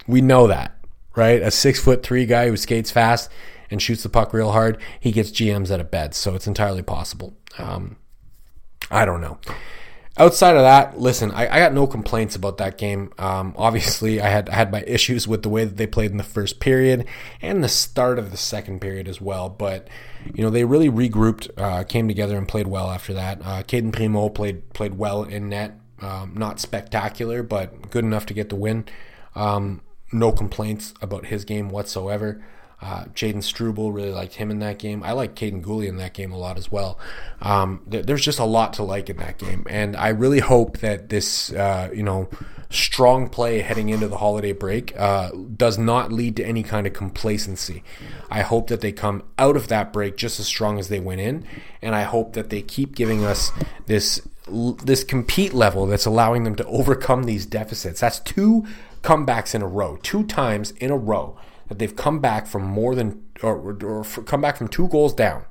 We 0.06 0.20
know 0.20 0.48
that, 0.48 0.76
right? 1.16 1.42
A 1.42 1.50
six 1.50 1.80
foot 1.80 2.04
three 2.04 2.26
guy 2.26 2.50
who 2.50 2.58
skates 2.58 2.92
fast 2.92 3.30
and 3.72 3.82
shoots 3.82 4.04
the 4.04 4.10
puck 4.10 4.34
real 4.34 4.52
hard, 4.52 4.78
he 5.00 5.14
gets 5.14 5.32
GMs 5.32 5.72
out 5.72 5.80
of 5.80 5.90
bed. 5.90 6.14
So 6.14 6.36
it's 6.36 6.46
entirely 6.46 6.82
possible. 6.82 7.34
Um, 7.58 7.96
I 8.92 9.06
don't 9.06 9.22
know. 9.22 9.40
Outside 10.16 10.56
of 10.56 10.62
that, 10.62 11.00
listen, 11.00 11.32
I, 11.32 11.48
I 11.48 11.60
got 11.60 11.74
no 11.74 11.88
complaints 11.88 12.36
about 12.36 12.60
that 12.60 12.78
game. 12.78 13.12
Um, 13.18 13.56
obviously, 13.58 14.22
I 14.22 14.28
had 14.30 14.48
I 14.48 14.54
had 14.54 14.72
my 14.72 14.84
issues 14.86 15.28
with 15.28 15.42
the 15.42 15.50
way 15.50 15.66
that 15.66 15.76
they 15.76 15.88
played 15.88 16.12
in 16.12 16.18
the 16.18 16.24
first 16.24 16.60
period 16.60 17.08
and 17.42 17.64
the 17.64 17.70
start 17.70 18.20
of 18.20 18.30
the 18.30 18.38
second 18.38 18.80
period 18.80 19.08
as 19.08 19.20
well. 19.20 19.50
But 19.50 19.88
you 20.32 20.44
know, 20.44 20.52
they 20.52 20.66
really 20.66 20.90
regrouped, 20.90 21.50
uh, 21.58 21.84
came 21.84 22.08
together, 22.08 22.38
and 22.38 22.48
played 22.48 22.68
well 22.68 22.92
after 22.92 23.12
that. 23.16 23.42
Uh, 23.44 23.64
Cayden 23.64 23.92
Primeau 23.92 24.30
played 24.30 24.72
played 24.74 25.00
well 25.00 25.24
in 25.24 25.50
net, 25.50 25.80
um, 26.00 26.34
not 26.36 26.60
spectacular, 26.60 27.42
but 27.42 27.90
good 27.90 28.06
enough 28.06 28.28
to 28.28 28.36
get 28.36 28.50
the 28.50 28.56
win. 28.56 28.86
Um, 29.34 29.82
no 30.12 30.32
complaints 30.32 30.94
about 31.02 31.26
his 31.26 31.44
game 31.44 31.70
whatsoever. 31.70 32.44
Uh, 32.84 33.06
Jayden 33.16 33.42
Struble 33.42 33.94
really 33.94 34.12
liked 34.12 34.34
him 34.34 34.52
in 34.52 34.60
that 34.60 34.78
game. 34.78 35.04
I 35.04 35.14
like 35.14 35.36
Kaiden 35.36 35.64
Guhle 35.64 35.88
in 35.88 35.96
that 35.98 36.14
game 36.14 36.34
a 36.34 36.38
lot 36.38 36.58
as 36.58 36.70
well. 36.70 37.00
Um, 37.42 37.82
th- 37.90 38.06
there's 38.06 38.24
just 38.24 38.40
a 38.40 38.46
lot 38.46 38.74
to 38.74 38.84
like 38.84 39.10
in 39.10 39.18
that 39.18 39.38
game, 39.38 39.66
and 39.70 39.96
I 39.96 40.10
really 40.10 40.40
hope 40.40 40.80
that 40.80 41.08
this, 41.08 41.54
uh, 41.54 41.90
you 41.94 42.04
know, 42.04 42.28
strong 42.70 43.30
play 43.30 43.60
heading 43.62 43.90
into 43.90 44.08
the 44.08 44.18
holiday 44.18 44.52
break 44.52 45.00
uh, 45.00 45.32
does 45.56 45.78
not 45.78 46.12
lead 46.12 46.36
to 46.38 46.46
any 46.46 46.62
kind 46.62 46.86
of 46.86 46.92
complacency. 46.92 47.84
I 48.30 48.42
hope 48.42 48.68
that 48.68 48.82
they 48.82 48.92
come 48.92 49.24
out 49.40 49.56
of 49.56 49.70
that 49.70 49.94
break 49.94 50.18
just 50.18 50.40
as 50.40 50.48
strong 50.48 50.78
as 50.78 50.90
they 50.90 51.00
went 51.00 51.22
in, 51.22 51.46
and 51.82 51.96
I 51.96 52.04
hope 52.04 52.34
that 52.34 52.50
they 52.50 52.62
keep 52.62 52.96
giving 52.96 53.24
us 53.24 53.52
this 53.86 54.22
this 54.84 55.06
compete 55.06 55.54
level 55.54 55.86
that's 55.86 56.06
allowing 56.06 56.44
them 56.44 56.56
to 56.56 56.66
overcome 56.66 57.24
these 57.24 57.46
deficits. 57.46 58.02
That's 58.02 58.20
two 58.20 58.66
comebacks 59.02 59.56
in 59.56 59.62
a 59.62 59.68
row, 59.68 59.98
two 60.04 60.26
times 60.26 60.72
in 60.72 60.92
a 60.92 60.98
row 60.98 61.38
that 61.74 61.80
they've 61.80 61.96
come 61.96 62.20
back 62.20 62.46
from 62.46 62.64
more 62.64 62.94
than 62.94 63.20
or, 63.42 63.76
or 63.84 64.04
come 64.04 64.42
back 64.42 64.58
from 64.58 64.68
two 64.68 64.88
goals 64.90 65.14
down. 65.14 65.44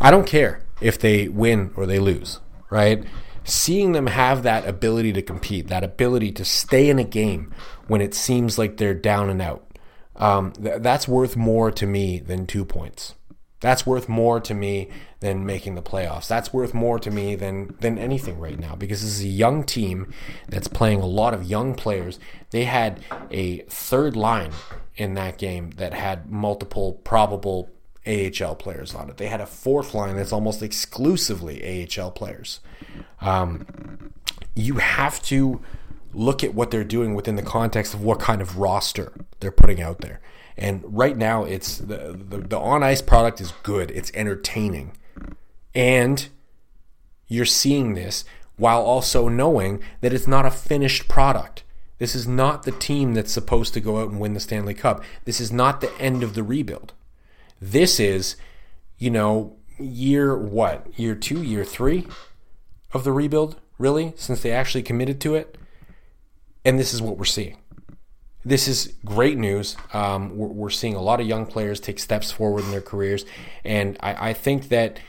I 0.00 0.10
don't 0.10 0.26
care 0.26 0.64
if 0.80 0.98
they 0.98 1.28
win 1.28 1.70
or 1.76 1.86
they 1.86 2.00
lose, 2.00 2.40
right? 2.70 3.04
Seeing 3.44 3.92
them 3.92 4.08
have 4.08 4.42
that 4.42 4.66
ability 4.66 5.12
to 5.12 5.22
compete, 5.22 5.68
that 5.68 5.84
ability 5.84 6.32
to 6.32 6.44
stay 6.44 6.90
in 6.90 6.98
a 6.98 7.04
game 7.04 7.54
when 7.86 8.00
it 8.00 8.14
seems 8.14 8.58
like 8.58 8.78
they're 8.78 8.94
down 8.94 9.30
and 9.30 9.40
out, 9.40 9.64
um, 10.16 10.52
th- 10.52 10.82
that's 10.82 11.06
worth 11.06 11.36
more 11.36 11.70
to 11.70 11.86
me 11.86 12.18
than 12.18 12.46
two 12.46 12.64
points. 12.64 13.14
That's 13.64 13.86
worth 13.86 14.10
more 14.10 14.40
to 14.40 14.52
me 14.52 14.90
than 15.20 15.46
making 15.46 15.74
the 15.74 15.80
playoffs. 15.80 16.28
That's 16.28 16.52
worth 16.52 16.74
more 16.74 16.98
to 16.98 17.10
me 17.10 17.34
than 17.34 17.74
than 17.80 17.96
anything 17.96 18.38
right 18.38 18.58
now 18.58 18.74
because 18.74 19.00
this 19.00 19.12
is 19.12 19.24
a 19.24 19.28
young 19.28 19.64
team 19.64 20.12
that's 20.46 20.68
playing 20.68 21.00
a 21.00 21.06
lot 21.06 21.32
of 21.32 21.44
young 21.44 21.74
players. 21.74 22.20
They 22.50 22.64
had 22.64 23.00
a 23.30 23.60
third 23.60 24.16
line 24.16 24.52
in 24.96 25.14
that 25.14 25.38
game 25.38 25.70
that 25.76 25.94
had 25.94 26.30
multiple 26.30 27.00
probable 27.04 27.70
AHL 28.06 28.54
players 28.56 28.94
on 28.94 29.08
it. 29.08 29.16
They 29.16 29.28
had 29.28 29.40
a 29.40 29.46
fourth 29.46 29.94
line 29.94 30.16
that's 30.16 30.30
almost 30.30 30.62
exclusively 30.62 31.88
AHL 31.98 32.10
players. 32.10 32.60
Um, 33.22 34.12
you 34.54 34.74
have 34.74 35.22
to 35.22 35.62
look 36.12 36.44
at 36.44 36.54
what 36.54 36.70
they're 36.70 36.84
doing 36.84 37.14
within 37.14 37.36
the 37.36 37.42
context 37.42 37.94
of 37.94 38.04
what 38.04 38.20
kind 38.20 38.42
of 38.42 38.58
roster 38.58 39.14
they're 39.40 39.50
putting 39.50 39.80
out 39.80 40.02
there. 40.02 40.20
And 40.56 40.82
right 40.84 41.16
now, 41.16 41.44
it's 41.44 41.78
the, 41.78 42.16
the, 42.28 42.38
the 42.38 42.58
on 42.58 42.82
ice 42.82 43.02
product 43.02 43.40
is 43.40 43.52
good. 43.62 43.90
It's 43.90 44.12
entertaining, 44.14 44.92
and 45.74 46.28
you're 47.26 47.44
seeing 47.44 47.94
this 47.94 48.24
while 48.56 48.82
also 48.82 49.28
knowing 49.28 49.82
that 50.00 50.12
it's 50.12 50.28
not 50.28 50.46
a 50.46 50.50
finished 50.50 51.08
product. 51.08 51.64
This 51.98 52.14
is 52.14 52.28
not 52.28 52.62
the 52.62 52.72
team 52.72 53.14
that's 53.14 53.32
supposed 53.32 53.74
to 53.74 53.80
go 53.80 54.00
out 54.00 54.10
and 54.10 54.20
win 54.20 54.34
the 54.34 54.40
Stanley 54.40 54.74
Cup. 54.74 55.02
This 55.24 55.40
is 55.40 55.50
not 55.50 55.80
the 55.80 55.92
end 55.98 56.22
of 56.22 56.34
the 56.34 56.42
rebuild. 56.42 56.92
This 57.60 57.98
is, 57.98 58.36
you 58.98 59.10
know, 59.10 59.56
year 59.78 60.36
what? 60.36 60.86
Year 60.98 61.14
two, 61.14 61.42
year 61.42 61.64
three 61.64 62.06
of 62.92 63.04
the 63.04 63.12
rebuild, 63.12 63.60
really, 63.78 64.12
since 64.16 64.42
they 64.42 64.52
actually 64.52 64.82
committed 64.82 65.20
to 65.22 65.34
it. 65.34 65.56
And 66.64 66.78
this 66.78 66.94
is 66.94 67.02
what 67.02 67.16
we're 67.16 67.24
seeing. 67.24 67.56
This 68.44 68.68
is 68.68 68.92
great 69.04 69.38
news. 69.38 69.76
Um, 69.92 70.36
we're, 70.36 70.48
we're, 70.48 70.70
seeing 70.70 70.94
a 70.94 71.00
lot 71.00 71.20
of 71.20 71.26
young 71.26 71.46
players 71.46 71.80
take 71.80 71.98
steps 71.98 72.30
forward 72.30 72.64
in 72.64 72.70
their 72.70 72.82
careers. 72.82 73.24
And 73.64 73.96
I, 74.00 74.30
I 74.30 74.32
think 74.34 74.68
that 74.68 75.00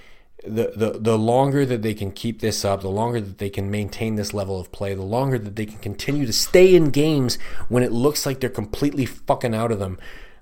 the, 0.48 0.72
the 0.76 1.00
the 1.00 1.18
longer 1.18 1.66
that 1.66 1.82
they 1.82 1.94
can 1.94 2.12
keep 2.12 2.40
this 2.40 2.64
up, 2.64 2.82
the 2.82 2.90
longer 2.90 3.20
that 3.20 3.40
they 3.40 3.50
can 3.50 3.72
maintain 3.72 4.16
this 4.16 4.34
level 4.34 4.60
of 4.60 4.72
play, 4.72 4.94
the 4.94 5.02
longer 5.02 5.40
that 5.40 5.56
they 5.56 5.66
can 5.66 5.80
continue 5.80 6.26
to 6.26 6.34
stay 6.34 6.76
in 6.76 6.92
games 6.92 7.38
when 7.68 7.84
it 7.84 7.92
looks 7.92 8.26
like 8.26 8.40
they're 8.40 8.50
completely 8.50 9.06
fucking 9.06 9.56
out 9.56 9.72
of 9.72 9.80
them, 9.80 9.98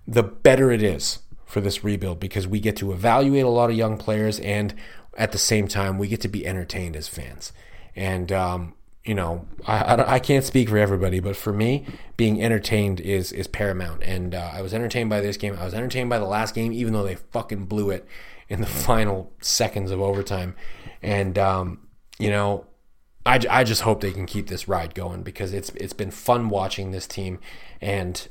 the 0.08 0.24
better 0.24 0.72
it 0.72 0.84
is 0.84 1.20
for 1.46 1.62
this 1.62 1.84
rebuild 1.84 2.20
because 2.20 2.48
we 2.48 2.60
get 2.60 2.76
to 2.78 2.92
evaluate 2.92 3.46
a 3.46 3.50
lot 3.50 3.70
of 3.70 3.78
young 3.78 3.98
players 3.98 4.40
and 4.40 4.74
at 5.18 5.32
the 5.32 5.38
same 5.38 5.68
time 5.68 5.98
we 5.98 6.08
get 6.08 6.22
to 6.22 6.28
be 6.28 6.46
entertained 6.46 6.96
as 6.96 7.08
fans. 7.08 7.54
And 7.96 8.32
um, 8.32 8.74
you 9.06 9.14
know, 9.14 9.46
I, 9.66 9.80
I, 9.80 10.14
I, 10.14 10.20
can't 10.20 10.46
speak 10.46 10.70
for 10.70 10.78
everybody, 10.78 11.20
but 11.20 11.36
for 11.36 11.52
me, 11.52 11.86
being 12.16 12.42
entertained 12.42 13.02
is 13.02 13.34
is 13.34 13.48
paramount. 13.48 14.02
And 14.04 14.34
uh, 14.34 14.52
I 14.54 14.62
was 14.62 14.74
entertained 14.74 15.10
by 15.10 15.20
this 15.20 15.36
game. 15.36 15.58
I 15.60 15.66
was 15.66 15.74
entertained 15.74 16.10
by 16.10 16.20
the 16.20 16.26
last 16.26 16.56
game, 16.56 16.72
even 16.72 16.94
though 16.94 17.04
they 17.04 17.16
fucking 17.16 17.66
blew 17.66 17.90
it 17.90 18.08
in 18.48 18.62
the 18.62 18.68
final 18.88 19.32
seconds 19.42 19.92
of 19.92 20.00
overtime. 20.00 20.56
And 21.02 21.38
um, 21.38 21.88
you 22.18 22.30
know, 22.30 22.66
I, 23.26 23.42
I 23.50 23.64
just 23.66 23.82
hope 23.82 24.00
they 24.00 24.14
can 24.14 24.26
keep 24.26 24.48
this 24.48 24.70
ride 24.70 24.96
going 24.96 25.24
because 25.24 25.54
it's 25.54 25.70
it's 25.72 25.94
been 25.94 26.12
fun 26.12 26.48
watching 26.48 26.92
this 26.92 27.08
team, 27.08 27.40
and 27.82 28.26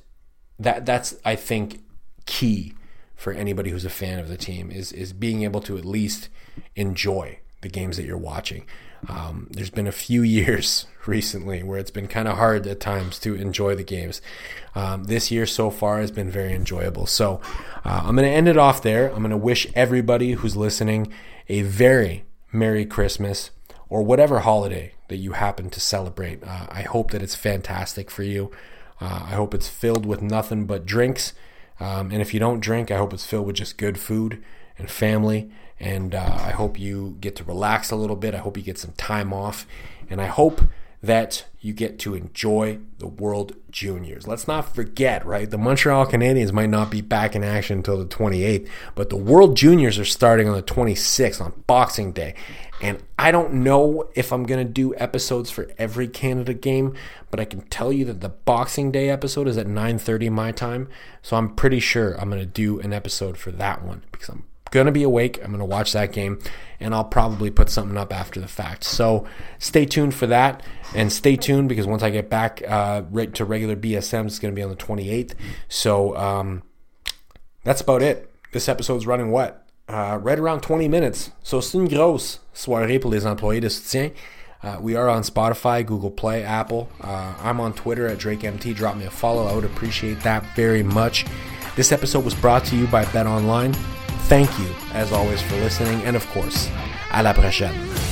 that 0.59 0.87
that's 0.87 1.17
I 1.23 1.37
think 1.37 1.83
key 2.25 2.73
for 3.15 3.33
anybody 3.33 3.71
who's 3.71 3.85
a 3.85 3.91
fan 3.91 4.19
of 4.19 4.29
the 4.29 4.39
team 4.39 4.71
is 4.71 4.91
is 4.91 5.13
being 5.13 5.43
able 5.43 5.61
to 5.61 5.77
at 5.77 5.85
least 5.85 6.31
enjoy 6.77 7.39
the 7.63 7.69
games 7.69 7.97
that 7.97 8.05
you're 8.05 8.19
watching. 8.19 8.65
Um, 9.09 9.49
there's 9.51 9.71
been 9.71 9.87
a 9.87 9.93
few 9.93 10.23
years 10.39 10.87
recently 11.07 11.63
where 11.63 11.79
it's 11.79 11.91
been 11.91 12.07
kind 12.07 12.29
of 12.29 12.37
hard 12.37 12.67
at 12.67 12.81
times 12.81 13.19
to 13.21 13.35
enjoy 13.35 13.75
the 13.75 13.83
games. 13.83 14.21
Um, 14.75 15.05
this 15.05 15.31
year 15.31 15.47
so 15.47 15.71
far 15.71 16.01
has 16.01 16.11
been 16.11 16.31
very 16.31 16.53
enjoyable. 16.53 17.07
So 17.07 17.41
uh, 17.85 18.03
I'm 18.05 18.15
going 18.15 18.29
to 18.29 18.35
end 18.35 18.49
it 18.49 18.57
off 18.57 18.83
there. 18.83 19.09
I'm 19.09 19.19
going 19.23 19.31
to 19.31 19.37
wish 19.37 19.67
everybody 19.75 20.33
who's 20.33 20.57
listening 20.57 21.13
a 21.49 21.63
very 21.63 22.25
Merry 22.53 22.85
Christmas 22.85 23.51
or 23.89 24.03
whatever 24.03 24.41
holiday 24.41 24.95
that 25.09 25.17
you 25.17 25.33
happen 25.33 25.71
to 25.71 25.81
celebrate. 25.81 26.43
Uh, 26.45 26.67
I 26.71 26.83
hope 26.83 27.11
that 27.11 27.23
it's 27.23 27.35
fantastic 27.35 28.11
for 28.11 28.23
you. 28.23 28.51
Uh, 29.01 29.25
I 29.27 29.35
hope 29.35 29.53
it's 29.53 29.69
filled 29.69 30.07
with 30.07 30.23
nothing 30.23 30.65
but 30.67 30.87
drinks. 30.87 31.33
Um, 31.81 32.13
and 32.13 32.23
if 32.23 32.33
you 32.33 32.41
don't 32.41 32.61
drink, 32.61 32.91
I 32.91 32.99
hope 32.99 33.13
it's 33.13 33.27
filled 33.27 33.47
with 33.47 33.57
just 33.57 33.77
good 33.77 33.99
food 33.99 34.43
and 34.79 34.91
family. 34.91 35.51
And 35.83 36.15
uh, 36.15 36.39
I 36.39 36.53
hope 36.53 36.79
you 36.79 37.17
get 37.21 37.35
to 37.37 37.45
relax 37.45 37.91
a 37.91 37.97
little 37.97 38.15
bit. 38.15 38.37
I 38.37 38.39
hope 38.39 38.57
you 38.57 38.63
get 38.63 38.79
some 38.79 38.93
time 38.93 39.33
off. 39.33 39.67
And 40.09 40.21
I 40.21 40.27
hope 40.27 40.63
that 41.03 41.47
you 41.61 41.73
get 41.73 41.99
to 41.99 42.15
enjoy 42.15 42.79
the 42.99 43.09
World 43.09 43.57
Juniors. 43.73 44.29
Let's 44.29 44.47
not 44.47 44.73
forget, 44.73 45.27
right? 45.27 45.51
The 45.51 45.59
Montreal 45.59 46.07
Canadiens 46.07 46.53
might 46.53 46.71
not 46.71 46.93
be 46.93 47.01
back 47.01 47.35
in 47.35 47.43
action 47.43 47.79
until 47.79 47.99
the 47.99 48.07
28th, 48.07 48.69
but 48.95 49.11
the 49.11 49.17
World 49.17 49.57
Juniors 49.57 49.99
are 49.99 50.05
starting 50.05 50.49
on 50.49 50.55
the 50.55 50.63
26th 50.63 51.41
on 51.41 51.65
Boxing 51.67 52.13
Day. 52.13 52.37
And 52.81 53.03
I 53.19 53.33
don't 53.33 53.55
know 53.55 54.09
if 54.15 54.33
I'm 54.33 54.45
going 54.45 54.65
to 54.65 54.73
do 54.73 54.95
episodes 54.97 55.51
for 55.51 55.69
every 55.79 56.07
Canada 56.07 56.55
game, 56.55 56.95
but 57.31 57.41
I 57.41 57.45
can 57.45 57.63
tell 57.63 57.93
you 57.93 58.05
that 58.05 58.21
the 58.21 58.29
Boxing 58.29 58.93
Day 58.93 59.09
episode 59.09 59.49
is 59.49 59.59
at 59.59 59.67
9:30 59.67 60.31
my 60.31 60.53
time, 60.53 60.89
so 61.21 61.37
I'm 61.37 61.55
pretty 61.55 61.81
sure 61.81 62.21
I'm 62.21 62.29
going 62.29 62.41
to 62.41 62.47
do 62.47 62.79
an 62.81 62.93
episode 62.93 63.37
for 63.37 63.51
that 63.53 63.85
one 63.85 64.05
because 64.13 64.29
I'm 64.29 64.45
going 64.73 64.87
to 64.87 64.93
be 64.93 65.05
awake. 65.05 65.39
I'm 65.39 65.51
going 65.51 65.61
to 65.61 65.65
watch 65.65 65.93
that 65.93 66.11
game, 66.11 66.41
and 66.81 66.93
I'll 66.93 67.05
probably 67.05 67.51
put 67.51 67.69
something 67.71 67.97
up 67.97 68.13
after 68.13 68.41
the 68.41 68.49
fact. 68.49 68.83
So 68.83 69.25
stay 69.61 69.85
tuned 69.87 70.15
for 70.17 70.27
that, 70.27 70.65
and 70.97 71.13
stay 71.13 71.37
tuned 71.37 71.69
because 71.69 71.87
once 71.87 72.03
I 72.03 72.11
get 72.11 72.29
back 72.29 72.61
uh, 72.67 73.03
to 73.35 73.45
regular 73.45 73.77
BSM, 73.77 74.27
it's 74.27 74.41
going 74.41 74.53
to 74.53 74.57
be 74.57 74.63
on 74.63 74.71
the 74.71 74.77
28th. 74.77 75.35
So 75.69 76.17
um, 76.17 76.63
that's 77.63 77.81
about 77.81 78.03
it. 78.03 78.29
This 78.53 78.69
episode's 78.69 79.07
running 79.07 79.31
what? 79.31 79.65
Uh, 79.89 80.19
right 80.21 80.39
around 80.39 80.63
20 80.63 80.89
minutes. 80.89 81.31
So 81.43 81.61
c'est 81.61 81.79
une 81.79 81.89
grosse 81.89 82.41
soirée 82.55 83.01
pour 83.01 83.11
les 83.11 83.27
employés 83.27 83.61
de 83.61 83.69
soutien. 83.69 84.13
Uh, 84.63 84.79
we 84.81 84.95
are 84.95 85.09
on 85.09 85.23
Spotify, 85.23 85.85
Google 85.85 86.11
Play, 86.11 86.45
Apple. 86.45 86.89
Uh, 87.01 87.35
I'm 87.41 87.61
on 87.61 87.73
Twitter 87.73 88.07
at 88.07 88.19
DrakeMT. 88.19 88.77
Drop 88.77 88.97
me 88.97 89.05
a 89.05 89.11
follow. 89.11 89.47
I 89.47 89.55
would 89.55 89.65
appreciate 89.65 90.21
that 90.21 90.45
very 90.55 90.85
much. 90.85 91.27
This 91.75 91.91
episode 91.91 92.25
was 92.25 92.35
brought 92.35 92.65
to 92.67 92.77
you 92.77 92.87
by 92.87 93.05
BetOnline. 93.07 93.77
Thank 94.29 94.59
you, 94.59 94.75
as 94.95 95.13
always, 95.13 95.43
for 95.43 95.57
listening, 95.57 96.03
and 96.05 96.17
of 96.17 96.27
course, 96.33 96.69
à 97.11 97.23
la 97.23 97.33
prochaine. 97.33 98.12